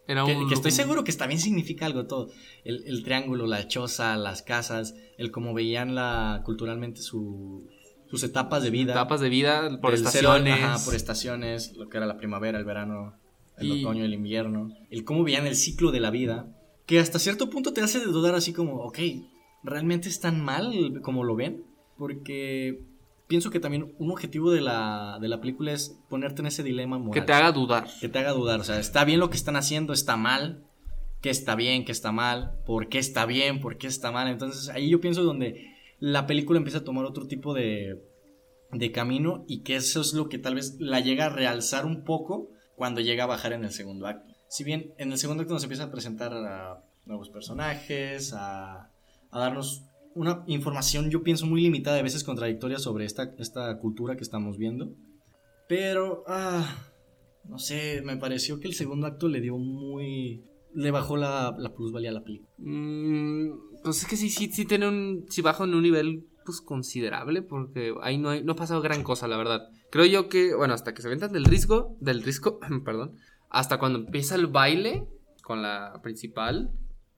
[0.08, 2.30] Era Que, un, que estoy seguro que también significa algo todo.
[2.66, 7.68] El, el triángulo, la choza, las casas, el cómo veían la culturalmente su-
[8.10, 8.92] sus etapas de vida.
[8.94, 10.62] etapas de vida por Del cero- estaciones.
[10.62, 13.14] ajá, por estaciones, lo que era la primavera, el verano,
[13.58, 14.70] el Y- otoño, el invierno.
[14.90, 16.48] El cómo veían el ciclo de la vida.
[16.86, 19.00] Que hasta cierto punto te hace dudar así como, ok,
[19.64, 21.64] ¿realmente es tan mal como lo ven?
[21.98, 22.82] Porque
[23.34, 27.00] pienso que también un objetivo de la, de la película es ponerte en ese dilema
[27.00, 27.20] moral.
[27.20, 27.88] que te haga dudar.
[28.00, 28.60] que te haga dudar.
[28.60, 29.92] O sea, ¿está bien lo que están haciendo?
[29.92, 30.68] ¿Está mal?
[31.20, 31.84] ¿Qué está bien?
[31.84, 32.60] ¿Qué está mal?
[32.64, 33.60] ¿Por qué está bien?
[33.60, 34.28] ¿Por qué está mal?
[34.28, 38.04] Entonces ahí yo pienso donde la película empieza a tomar otro tipo de,
[38.72, 42.04] de camino y que eso es lo que tal vez la llega a realzar un
[42.04, 44.32] poco cuando llega a bajar en el segundo acto.
[44.48, 48.92] Si bien en el segundo acto nos empieza a presentar a nuevos personajes, a,
[49.32, 49.86] a darnos
[50.16, 54.58] una información yo pienso muy limitada, a veces contradictoria sobre esta, esta cultura que estamos
[54.58, 54.94] viendo.
[55.68, 56.92] Pero, ah,
[57.46, 60.44] no sé, me pareció que el segundo acto le dio muy...
[60.76, 62.50] Le bajó la, la plusvalía a la película.
[62.58, 65.26] Mm, pues es que sí, sí, sí tiene un.
[65.30, 67.44] Sí baja en un nivel pues considerable.
[67.44, 69.68] Porque ahí no, no ha pasado gran cosa, la verdad.
[69.92, 71.96] Creo yo que, bueno, hasta que se aventan del risco.
[72.00, 73.18] Del risco, perdón.
[73.52, 75.06] Hasta cuando empieza el baile
[75.44, 76.72] con la principal.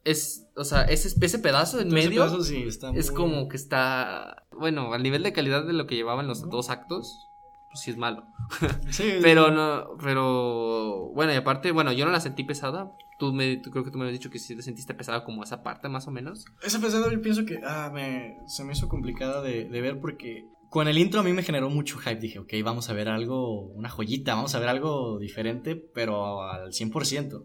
[0.05, 2.23] Es, o sea, ese, ese pedazo en ese medio.
[2.23, 4.43] pedazo sí está Es muy- como que está.
[4.51, 7.29] Bueno, al nivel de calidad de lo que llevaban los dos actos.
[7.71, 8.23] Pues sí es malo.
[8.91, 12.91] Sí, Pero no, pero bueno, y aparte, bueno, yo no la sentí pesada.
[13.17, 15.43] Tú me, tú- creo que tú me habías dicho que sí te sentiste pesada como
[15.43, 16.45] esa parte más o menos.
[16.61, 20.47] Esa pesada yo pienso que ah, me, se me hizo complicada de, de ver porque
[20.69, 22.19] con el intro a mí me generó mucho hype.
[22.19, 26.71] Dije, ok, vamos a ver algo, una joyita, vamos a ver algo diferente, pero al
[26.73, 27.43] 100%.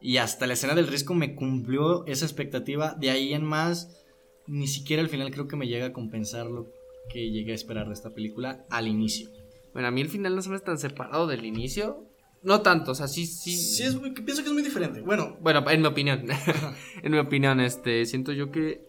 [0.00, 2.94] Y hasta la escena del risco me cumplió esa expectativa.
[2.98, 3.96] De ahí en más,
[4.46, 6.66] ni siquiera al final creo que me llega a compensar lo
[7.10, 9.30] que llegué a esperar de esta película al inicio.
[9.72, 12.04] Bueno, a mí el final no se me es tan separado del inicio.
[12.42, 13.56] No tanto, o sea, sí, sí.
[13.56, 15.00] Sí, es muy- pienso que es muy diferente.
[15.00, 16.26] Bueno, Bueno, en mi opinión.
[17.02, 18.82] en mi opinión, este, siento yo que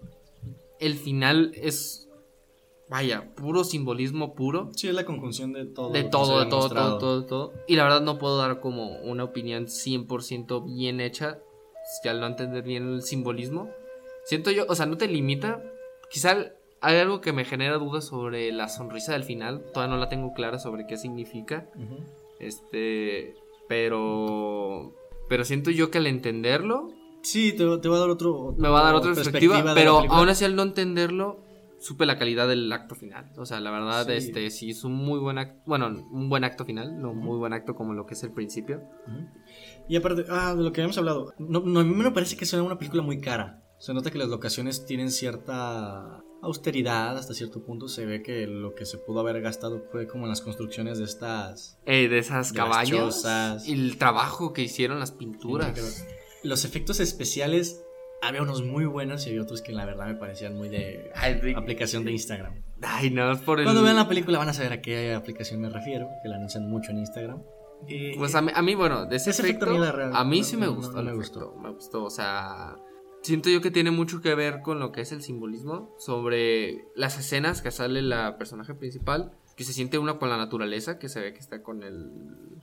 [0.79, 2.06] el final es,
[2.89, 4.69] vaya, puro simbolismo puro.
[4.75, 5.91] sí es la conjunción de todo.
[5.91, 7.53] De todo, de todo, todo, todo, todo.
[7.67, 11.39] Y la verdad no puedo dar como una opinión 100% bien hecha.
[12.03, 13.69] Ya al no entender bien el simbolismo.
[14.25, 15.63] Siento yo, o sea, no te limita.
[16.11, 16.35] Quizá
[16.81, 19.63] hay algo que me genera dudas sobre la sonrisa del final.
[19.73, 21.69] Todavía no la tengo clara sobre qué significa.
[22.39, 23.35] Este,
[23.67, 24.93] pero...
[25.29, 26.89] Pero siento yo que al entenderlo
[27.21, 28.53] Sí, te, va- te va a dar otro.
[28.57, 31.39] me va a dar otra perspectiva, la pero aún así al no entenderlo
[31.80, 33.32] supe la calidad del acto final.
[33.38, 34.13] O sea, la verdad, Sí.
[34.13, 37.53] este sí es un muy buen acto, bueno, un buen acto final, no muy buen
[37.53, 38.82] acto como lo que es el principio.
[39.88, 42.45] Y aparte, ah, de lo que habíamos hablado, no, no, a mí me parece que
[42.45, 43.63] es una película muy cara.
[43.80, 47.88] Se nota que las locaciones tienen cierta austeridad hasta cierto punto.
[47.88, 51.03] Se ve que lo que se pudo haber gastado fue como en las construcciones de
[51.05, 51.78] estas.
[51.86, 53.23] Eh, de esas De cabañas
[53.67, 56.05] y el trabajo que hicieron las pinturas.
[56.43, 57.84] Los efectos especiales,
[58.22, 61.53] había unos muy buenos y había otros que la verdad me parecían muy de Ay,
[61.55, 62.61] aplicación de Instagram.
[62.82, 65.61] ay, no, es por el Cuando vean la película van a saber a qué aplicación
[65.61, 67.41] me refiero, que la anuncian mucho en Instagram.
[67.88, 70.11] Eh, Pues a mí, a mí, bueno, de ese, ese efecto efecto, a mí real-
[70.15, 70.93] a mí no- sí me no- gustó.
[70.93, 71.59] no el me efecto, gustó.
[71.61, 72.76] Me gustó, o sea,
[73.22, 77.20] siento yo que tiene mucho que ver con lo que es el simbolismo sobre las
[77.20, 81.20] escenas que sale la personaje principal, que se siente una con la naturaleza, que se
[81.20, 82.09] ve que está con el,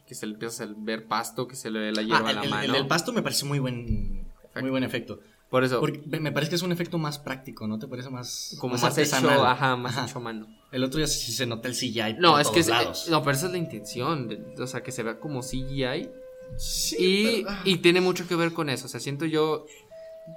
[0.07, 2.31] que se le empieza a ver pasto, que se le ve la hierba ah, a
[2.31, 2.65] el, la el- mano.
[2.65, 4.27] el del pasto me parece muy buen,
[4.61, 5.21] muy buen efecto.
[5.55, 8.57] Por eso, Porque me parece que es un efecto más práctico, ¿no te parece más
[8.59, 9.47] como más, hecho, artesanal?
[9.47, 10.07] ajá, más Ajá.
[10.09, 10.49] hecho a mano.
[10.73, 13.07] El otro ya sí se nota el CGI No, por es que todos es- lados.
[13.07, 16.11] eh, no, pero esa es la intención, de- o sea, que se vea como CGI
[16.57, 17.63] Sí, Y, pero- ah.
[17.65, 18.87] y tiene mucho que ver con eso.
[18.87, 19.65] O sea, siento yo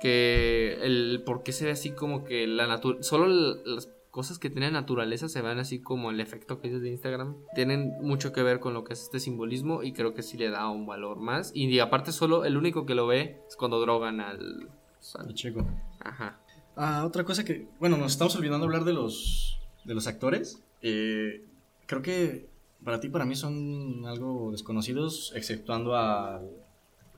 [0.01, 3.09] que el por qué se ve así como que la naturaleza.
[3.09, 3.27] Solo
[3.65, 7.35] las cosas que tienen naturaleza se ven así como el efecto que dices de Instagram.
[7.55, 9.83] Tienen mucho que ver con lo que es este simbolismo.
[9.83, 11.51] Y creo que sí le da un valor más.
[11.53, 14.69] Y aparte, solo el único que lo ve es cuando drogan al.
[15.15, 15.65] Al chico.
[15.99, 16.39] Ajá.
[16.75, 20.61] Ah, otra cosa que, bueno, nos estamos olvidando hablar de los, de los actores.
[20.81, 21.43] Eh,
[21.85, 22.49] creo que
[22.83, 26.41] para ti, para mí son algo desconocidos, exceptuando a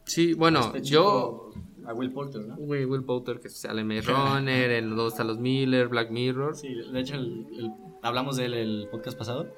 [0.05, 1.51] Sí, bueno, este yo.
[1.53, 2.55] chico, a Will Porter, ¿no?
[2.55, 6.55] Will, Will Poulter, que sale Maze Runner, Donde están los Miller, Black Mirror.
[6.55, 7.71] Sí, de hecho el- el-
[8.01, 9.53] hablamos de él el podcast pasado.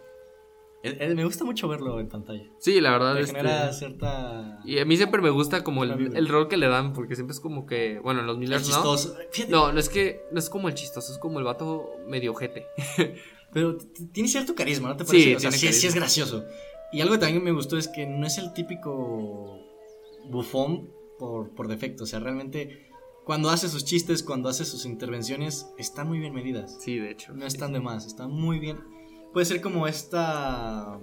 [0.84, 2.44] Me gusta mucho verlo en pantalla.
[2.58, 4.60] Sí, la verdad Me este, genera cierta...
[4.66, 7.34] Y a mí siempre me gusta como el, el rol que le dan, porque siempre
[7.34, 8.74] es como que, bueno, en los Millers no.
[8.74, 9.16] chistoso.
[9.50, 12.66] No, no es que, no es como el chistoso, es como el vato medio ojete.
[13.54, 13.78] Pero
[14.14, 15.36] tiene cierto carisma, ¿no te Sí, parece?
[15.36, 16.46] o sea, tiene sí, sí es gracioso.
[16.92, 19.60] Y algo que también me gustó es que no es el típico
[20.30, 22.06] bufón por, por defecto.
[22.06, 22.90] O sea, realmente
[23.24, 26.78] cuando hace sus chistes, cuando hace sus intervenciones, están muy bien medidas.
[26.82, 27.34] Sí, de hecho.
[27.34, 28.80] No están de más, están muy bien.
[29.34, 31.00] Puede ser como esta...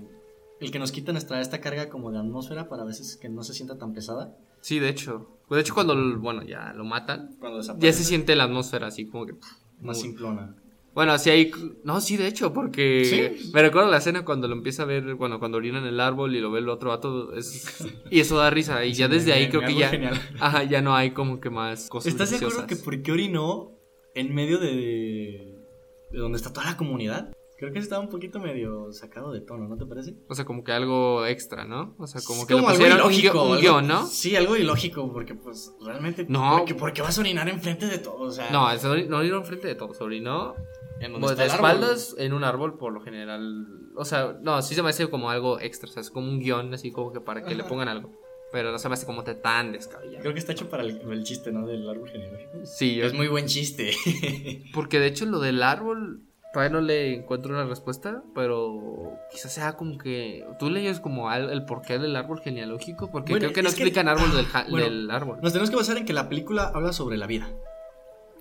[0.60, 3.44] El que nos quita nuestra esta carga como de atmósfera para a veces que no
[3.44, 4.36] se sienta tan pesada.
[4.60, 5.28] Sí, de hecho.
[5.46, 9.06] Pues de hecho, cuando, bueno, ya lo matan, Cuando ya se siente la atmósfera así
[9.06, 9.34] como que.
[9.80, 10.56] Más muy- simplona.
[10.94, 11.52] Bueno, así hay.
[11.84, 13.04] No, sí, de hecho, porque.
[13.40, 13.50] Sí.
[13.54, 16.34] Me recuerdo la escena cuando lo empieza a ver, bueno, cuando orina en el árbol
[16.34, 17.32] y lo ve el otro vato.
[17.34, 18.84] es- y eso da risa.
[18.84, 19.88] Y ya desde me- ahí me- creo me que ya.
[19.90, 20.20] genial.
[20.40, 22.10] Ajá, ya no hay como que más cosas.
[22.12, 23.70] ¿Estás de acuerdo que por qué orinó
[24.16, 25.56] en medio de,
[26.10, 27.32] de donde está toda la comunidad?
[27.58, 30.14] Creo que estaba un poquito medio sacado de tono, ¿no te parece?
[30.28, 31.96] O sea, como que algo extra, ¿no?
[31.98, 34.06] O sea, como Es que le algo pusieron un, ilógico, guión- un algo- guion, ¿no?
[34.06, 36.24] Sí, algo ilógico, porque pues realmente...
[36.28, 36.58] No.
[36.58, 38.50] Porque, porque vas a orinar enfrente de todo, o sea...
[38.50, 38.68] No,
[39.08, 40.54] no orinó enfrente de todos, orinó
[41.00, 41.70] en donde pues, está de el árbol.
[41.70, 43.66] espaldas en un árbol por lo general.
[43.96, 46.38] O sea, no, sí se me hace como algo extra, o sea, es como un
[46.38, 48.12] guion así como que para que le pongan algo.
[48.52, 50.20] Pero no se me hace como tan descabellado.
[50.22, 51.66] Creo que está hecho para el, el chiste, ¿no?
[51.66, 52.64] Del árbol genealógico.
[52.64, 53.90] Sí, yo- Es muy buen chiste.
[54.74, 56.22] porque de hecho lo del árbol
[56.52, 61.50] todavía no le encuentro una respuesta, pero quizás sea como que tú leyes como al-
[61.50, 64.46] el porqué del árbol genealógico, porque Bueno, creo que no es que- explican árbol del,
[64.46, 65.38] ja- bueno, del árbol.
[65.42, 67.48] Nos tenemos que basar en que la película habla sobre la vida.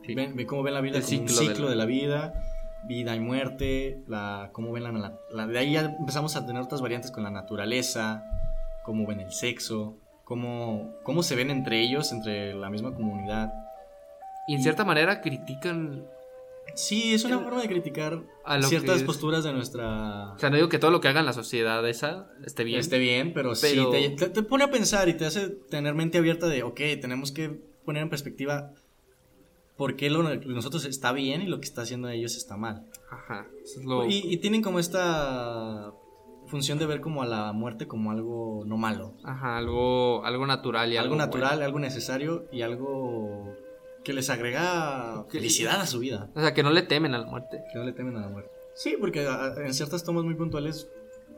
[0.06, 0.16] Sí.
[0.16, 1.86] Ven, ve cómo ven la vida El como un ciclo de ciclo la- de la
[1.86, 2.34] vida,
[2.88, 6.62] vida y muerte, la, cómo ven la, la- la- De ahí ya empezamos a tener
[6.62, 8.24] otras variantes con la naturaleza,
[8.84, 13.52] cómo ven el sexo, cómo, cómo se ven entre ellos, entre la misma comunidad.
[14.48, 16.06] Y en cierta manera critican
[16.76, 18.24] Sí, es una El- forma de criticar
[18.62, 20.34] ciertas posturas de nuestra...
[20.34, 22.80] O sea, no digo que todo lo que haga en la sociedad esa esté bien.
[22.80, 26.48] esté bien, pero, Pero- sí te, pone a pensar y te hace tener mente abierta
[26.48, 27.50] de, ok, tenemos que
[27.86, 28.74] poner en perspectiva
[29.76, 32.86] por qué lo nosotros está bien y lo que está haciendo ellos está mal.
[33.10, 33.48] Ajá.
[33.64, 34.06] Eso es lo...
[34.06, 35.94] Y, y tienen como esta
[36.48, 40.92] función de ver como a la muerte como algo no malo, Ajá, algo, algo natural
[40.94, 41.66] y algo, algo, natural, bueno.
[41.66, 43.54] algo necesario y algo
[44.08, 47.26] que les agrega felicidad a su vida, O sea, que no le temen a la
[47.26, 47.62] muerte.
[47.74, 48.50] que no le temen a la muerte.
[48.74, 50.88] Sí, porque a- en ciertas tomas muy puntuales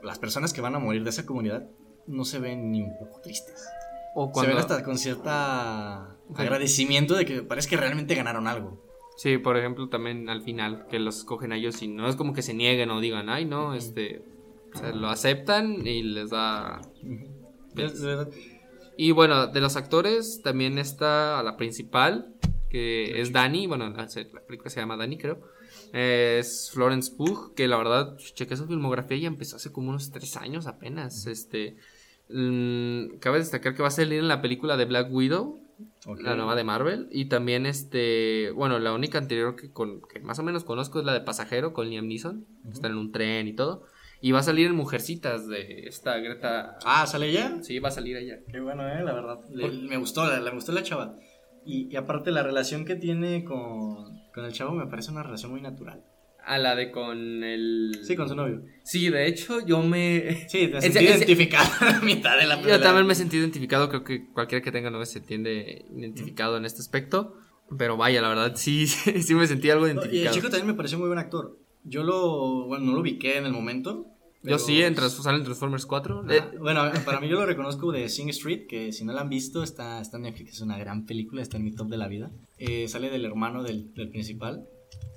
[0.04, 1.64] las personas que van a morir de esa comunidad
[2.06, 3.66] no se ven ni un poco tristes.
[4.14, 4.50] O Se cuando...
[4.54, 6.34] ven hasta con cierta Sí.
[6.44, 8.84] agradecimiento de que parece que realmente ganaron algo.
[9.18, 12.34] Sí, por ejemplo, también al final, que los escogen a ellos y no es como
[12.34, 14.22] que se nieguen o digan, ay, no, este...
[14.76, 16.82] O sea, lo aceptan y les da...
[17.76, 18.30] Es- verdad,
[18.98, 22.36] Y bueno, de los actores también está la principal,
[22.70, 25.40] que es Dani, bueno, la la película se llama Dani, creo.
[25.92, 30.36] Es Florence Pugh, que la verdad, chequé su filmografía y empezó hace como unos tres
[30.38, 31.26] años apenas.
[31.26, 31.78] Este,
[32.30, 35.62] mm, cabe destacar que va a salir en la película de Black Widow,
[36.22, 40.38] la nueva de Marvel, y también este, bueno, la única anterior que, con, que más
[40.40, 42.72] o menos conozco es la de Pasajero con Liam Neeson, Ujú.
[42.72, 43.86] están en un tren y todo.
[44.22, 46.78] Y va a salir en Mujercitas de esta Greta.
[46.84, 47.64] Ah, ¿sale ya?
[47.64, 48.40] Sí, va a salir ella.
[48.52, 49.40] Qué bueno, eh, la verdad.
[49.50, 51.16] Le- me gustó, la, me gustó la chava.
[51.66, 55.52] Y, y aparte la relación que tiene con, con el chavo me parece una relación
[55.52, 56.04] muy natural.
[56.46, 58.00] A la de con el.
[58.04, 58.64] Sí, con su novio.
[58.84, 60.48] Sí, de hecho, yo me.
[60.48, 62.84] Sí, te Ese- sentí ese- identificado a la mitad de la Yo película.
[62.84, 63.90] también me sentí identificado.
[63.90, 67.36] Creo que cualquiera que tenga novia se entiende identificado en este aspecto.
[67.78, 70.36] Pero vaya, la verdad, sí, sí me sentí algo No, y el identificado.
[70.36, 71.60] chico también me pareció muy buen actor.
[71.84, 74.08] Yo lo, bueno, no lo ubiqué en el momento,
[74.42, 76.24] Yo sí, en sale en Transformers 4.
[76.28, 79.22] Ah, Eh, bueno, para mí yo lo reconozco de Sing Street, que si no la
[79.22, 81.98] han visto, está, está en Netflix, es una gran película, está en mi top de
[81.98, 82.32] la vida.
[82.58, 84.66] Eh, sale del hermano del, del principal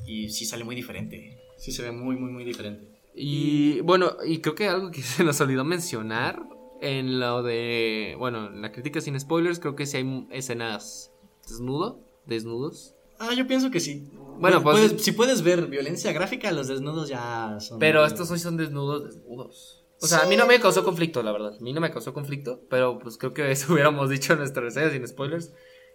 [0.06, 1.38] y sí sale muy diferente.
[1.56, 2.88] Sí se ve muy, muy, muy diferente.
[3.14, 6.42] Y bueno, y creo que algo que se nos olvidó mencionar
[6.80, 11.12] en lo de, bueno, en la crítica sin spoilers, creo que sí hay escenas
[11.48, 12.94] desnudo, desnudos.
[13.20, 14.08] Ah, yo pienso que sí.
[14.38, 17.78] Bueno, pues- Puedes- si puedes ver violencia gráfica, los desnudos ya son...
[17.78, 19.84] Pero estos hoy son desnudos, desnudos.
[20.00, 21.54] O sea, a mí no me causó conflicto, la verdad.
[21.56, 24.62] A mí no me causó conflicto, pero pues creo que eso hubiéramos dicho en nuestra
[24.62, 25.52] reseña sin spoilers,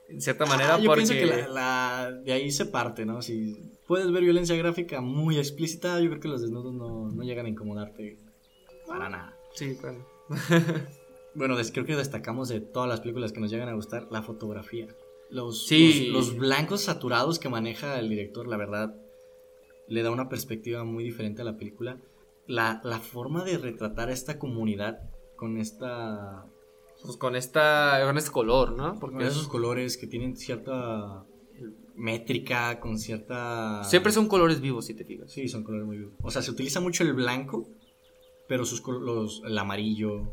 [0.09, 1.03] en cierta manera, Ah, yo porque...
[1.03, 3.21] pienso que la, la- de ahí se parte, ¿no?
[3.21, 7.45] Si puedes ver violencia gráfica muy explícita, yo creo que los desnudos no, no llegan
[7.45, 8.17] a incomodarte
[8.87, 9.37] para nada.
[9.53, 10.05] Sí, bueno.
[11.35, 14.87] Bueno, creo que destacamos de todas las películas que nos llegan a gustar la fotografía.
[15.29, 16.07] Los, Sí.
[16.07, 18.95] los, los blancos saturados que maneja el director, la verdad,
[19.87, 21.99] le da una perspectiva muy diferente a la película.
[22.47, 24.99] La, la forma de retratar a esta comunidad
[25.35, 26.45] con esta
[27.01, 28.97] Pues con esta, con este color, ¿no?
[28.99, 31.25] Porque con esos colores que tienen cierta
[31.95, 33.83] métrica, con cierta...
[33.83, 35.31] siempre son colores vivos, si te fijas.
[35.31, 36.13] Sí, son colores muy vivos.
[36.21, 37.67] O sea, se utiliza mucho el blanco,
[38.47, 40.31] pero sus los, el amarillo,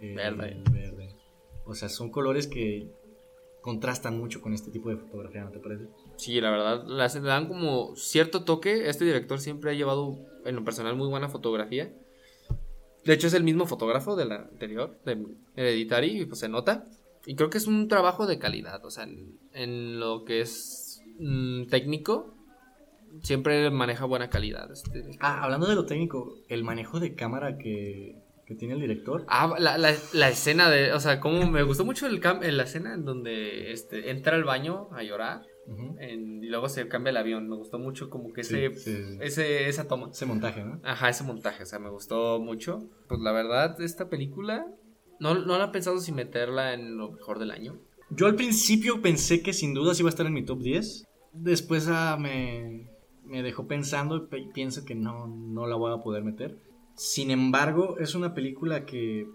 [0.00, 0.52] Verde.
[0.52, 1.14] el verde.
[1.64, 2.90] O sea, son colores que
[3.62, 5.88] contrastan mucho con este tipo de fotografía, ¿no te parece?
[6.16, 8.88] Sí, la verdad, le dan como cierto toque.
[8.88, 11.90] Este director siempre ha llevado, en lo personal, muy buena fotografía.
[13.04, 15.24] De hecho, es el mismo fotógrafo de la anterior, de
[15.56, 16.86] Hereditary, y pues se nota.
[17.24, 21.00] Y creo que es un trabajo de calidad, o sea, en, en lo que es
[21.18, 22.34] mm, técnico,
[23.22, 24.70] siempre maneja buena calidad.
[24.72, 25.04] Este.
[25.20, 28.16] Ah, hablando de lo técnico, el manejo de cámara que,
[28.52, 29.24] que tiene el director.
[29.28, 32.62] Ah, la, la- la escena de, o sea, como me gustó mucho el cam- la
[32.64, 35.42] escena en donde este, entra al baño a llorar
[35.98, 37.48] en- y luego se cambia el avión.
[37.48, 39.18] Me gustó mucho como que Sí, ese, sí, sí.
[39.20, 40.10] ese esa toma.
[40.10, 40.80] Ese montaje, ¿no?
[40.84, 42.88] Ajá, ese montaje, o sea, me gustó mucho.
[43.08, 44.66] Pues la verdad, esta película
[45.20, 47.78] no, no la he pensado si meterla en lo mejor del año.
[48.10, 51.04] Yo al principio pensé que sin dudas iba a estar en mi top 10.
[51.32, 52.88] Después ah, me,
[53.24, 56.58] me dejó pensando y pienso que no, no la voy a poder meter.
[56.96, 59.26] Sin embargo, es una película que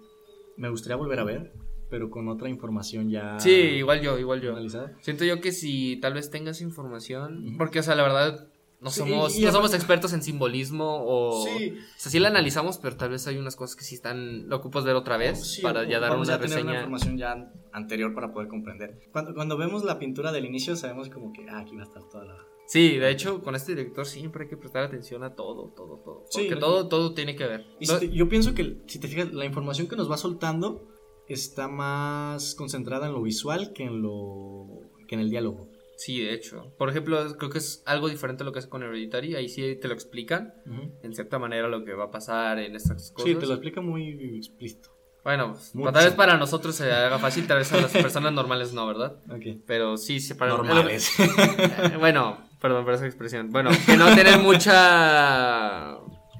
[0.57, 1.53] me gustaría volver a ver,
[1.89, 4.51] pero con otra información ya Sí, igual yo, igual yo.
[4.51, 4.93] analizada.
[5.01, 8.47] Siento yo que si tal vez tengas información, porque, o sea, la verdad,
[8.79, 11.45] no Sí, somos, no somos expertos en simbolismo o...
[11.45, 14.47] Sí, O sea, sí la analizamos, pero tal vez hay unas cosas que sí están,
[14.49, 16.73] lo ocupas ver otra vez sí, para ya dar una a tener una reseña.
[16.75, 18.99] información ya anterior para poder comprender.
[19.11, 22.03] Cuando, cuando vemos la pintura del inicio sabemos como que ah, aquí va a estar
[22.07, 22.37] toda la...
[22.67, 26.25] Sí, de hecho, con este director siempre hay que prestar atención a todo, todo, todo.
[26.29, 27.65] Sí, Porque todo, todo tiene que ver.
[27.79, 30.85] Y si te- yo pienso que, si te fijas, la información que nos va soltando
[31.29, 34.67] está más concentrada en lo visual que en lo
[35.07, 35.69] que en el diálogo.
[35.95, 36.73] Sí, de hecho.
[36.77, 39.35] Por ejemplo, creo que es algo diferente a lo que hace con Hereditary.
[39.35, 40.53] Ahí sí te lo explican,
[41.01, 43.31] en cierta manera, lo que va a pasar en estas cosas.
[43.31, 44.89] Sí, te lo explica muy explícito.
[45.23, 45.91] Bueno, pues, Mucho.
[45.91, 49.17] tal vez para nosotros se haga fácil, tal vez a las personas normales no, ¿verdad?
[49.29, 49.61] Ok.
[49.65, 51.11] Pero sí, sí, para Normales.
[51.19, 53.51] Eh, bueno, perdón por esa expresión.
[53.51, 55.95] Bueno, que no tener mucha.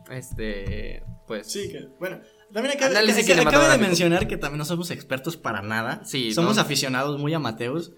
[0.09, 1.03] Este.
[1.27, 1.51] Pues.
[1.51, 2.19] sí, que bueno.
[2.53, 6.01] También acaba, de mencionar que también no somos expertos para nada.
[6.05, 6.61] Sí, somos no.
[6.61, 7.91] aficionados muy amateurs,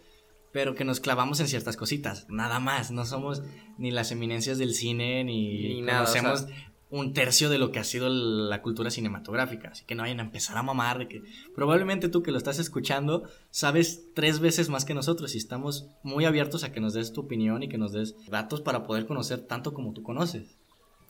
[0.51, 2.25] pero que nos clavamos en ciertas cositas.
[2.29, 2.89] Nada más.
[2.89, 3.43] No somos
[3.77, 6.51] ni las eminencias del cine ni, Ni nada, o sea- conocemos
[6.89, 9.69] un tercio de lo que ha sido la cultura cinematográfica.
[9.69, 11.21] Así que no vayan a empezar a mamar de que
[11.53, 16.25] probablemente tú que lo estás escuchando sabes tres veces más que nosotros y estamos muy
[16.25, 19.41] abiertos a que nos des tu opinión y que nos des datos para poder conocer
[19.41, 20.57] tanto como tú conoces.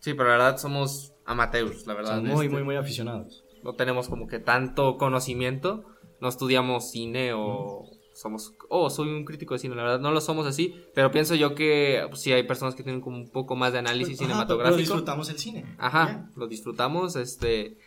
[0.02, 2.16] Sí, pero la verdad somos amateurs, la verdad.
[2.16, 3.44] Son muy, este, muy, muy aficionados.
[3.64, 5.86] No tenemos como que tanto conocimiento.
[6.22, 7.90] No estudiamos cine o
[8.20, 8.54] somos.
[8.70, 10.00] Oh, soy un crítico de cine, la verdad.
[10.00, 10.76] No lo somos así.
[10.94, 13.80] Pero pienso yo que pues, sí hay personas que tienen como un poco más de
[13.80, 14.76] análisis Ajá, cinematográfico.
[14.76, 15.66] Pero disfrutamos el cine.
[15.78, 17.78] Ajá, lo disfrutamos, este,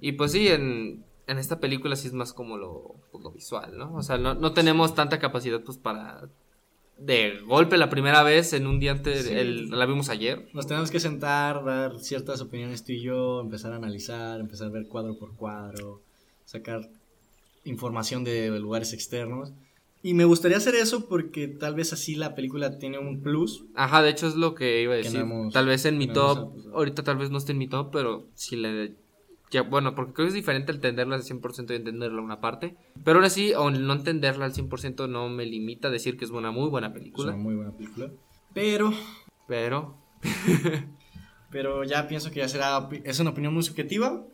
[0.00, 3.76] y pues sí, en, en esta película sí es más como lo, pues, lo visual,
[3.76, 3.94] ¿no?
[3.94, 6.28] O sea, no, no tenemos tanta capacidad pues para,
[6.98, 9.32] de golpe la primera vez en un día antes, Sí.
[9.34, 10.48] el- la vimos ayer.
[10.54, 14.70] Nos tenemos que sentar, dar ciertas opiniones tú y yo, empezar a analizar, empezar a
[14.70, 16.00] ver cuadro por cuadro,
[16.44, 16.88] sacar
[17.64, 19.52] información de lugares externos.
[20.02, 23.64] Y me gustaría hacer eso porque tal vez así la película tiene un plus.
[23.74, 25.20] Ajá, de hecho es lo que iba a decir.
[25.20, 28.26] hemos- tal vez en mi top, ahorita tal vez no esté en mi top, pero
[28.34, 28.94] si le...
[29.50, 32.76] Ya, bueno, porque creo que es diferente entenderla al 100% y entenderla una parte.
[33.04, 36.30] Pero aún así, aun no entenderla al 100% no me limita a decir que es
[36.30, 37.32] una muy buena Es película.
[37.34, 38.10] una muy buena película.
[38.54, 38.92] Pero,
[39.48, 39.96] Pero
[41.50, 44.24] pero ya pienso que ya será, es una opinión muy subjetiva.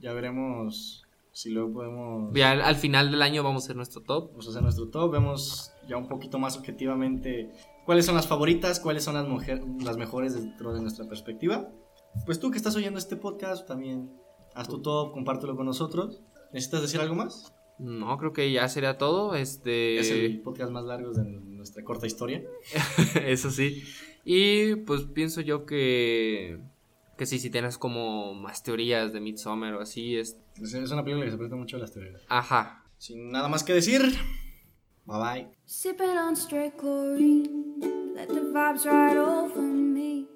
[0.00, 1.01] Ya veremos
[1.32, 4.30] si luego podemos Ya al, al final del año vamos a hacer nuestro top.
[4.30, 5.10] vamos a hacer nuestro top.
[5.12, 7.50] Vemos ya un poquito más objetivamente
[7.86, 11.68] cuáles son las favoritas, cuáles son las, mujer- las mejores dentro de nuestra perspectiva.
[12.26, 14.10] pues tú que estás oyendo este podcast, también
[14.54, 16.22] haz tu top, compártelo con nosotros.
[16.52, 17.52] ¿Necesitas decir algo más?
[17.78, 19.34] No, creo que ya sería todo.
[19.34, 19.98] Este...
[19.98, 22.42] Es el podcast más largo de nuestra corta historia.
[23.26, 23.82] Eso sí.
[24.24, 26.60] Y pues pienso yo que
[27.22, 30.16] que sí, si tienes como más teorías de Midsommar o así.
[30.16, 30.36] Es...
[30.60, 32.20] es una película que se presta mucho a las teorías.
[32.28, 32.84] Ajá.
[32.98, 34.02] Sin nada más que decir.
[35.06, 35.48] Bye bye.
[35.64, 37.78] Sipping on straight chlorine.
[38.16, 40.26] Let the vibes ride over me.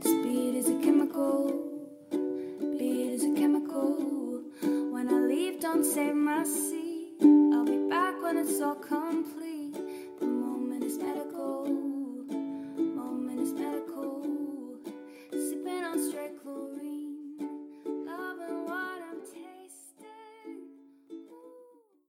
[0.00, 1.52] This beat is a chemical.
[2.78, 4.44] Beat is a chemical.
[4.92, 7.16] When I leave, don't save my seat.
[7.20, 9.74] I'll be back when it's all complete.
[10.20, 11.66] The moment is medical.
[12.78, 13.87] Moment is medical.
[15.94, 16.87] down straight glory.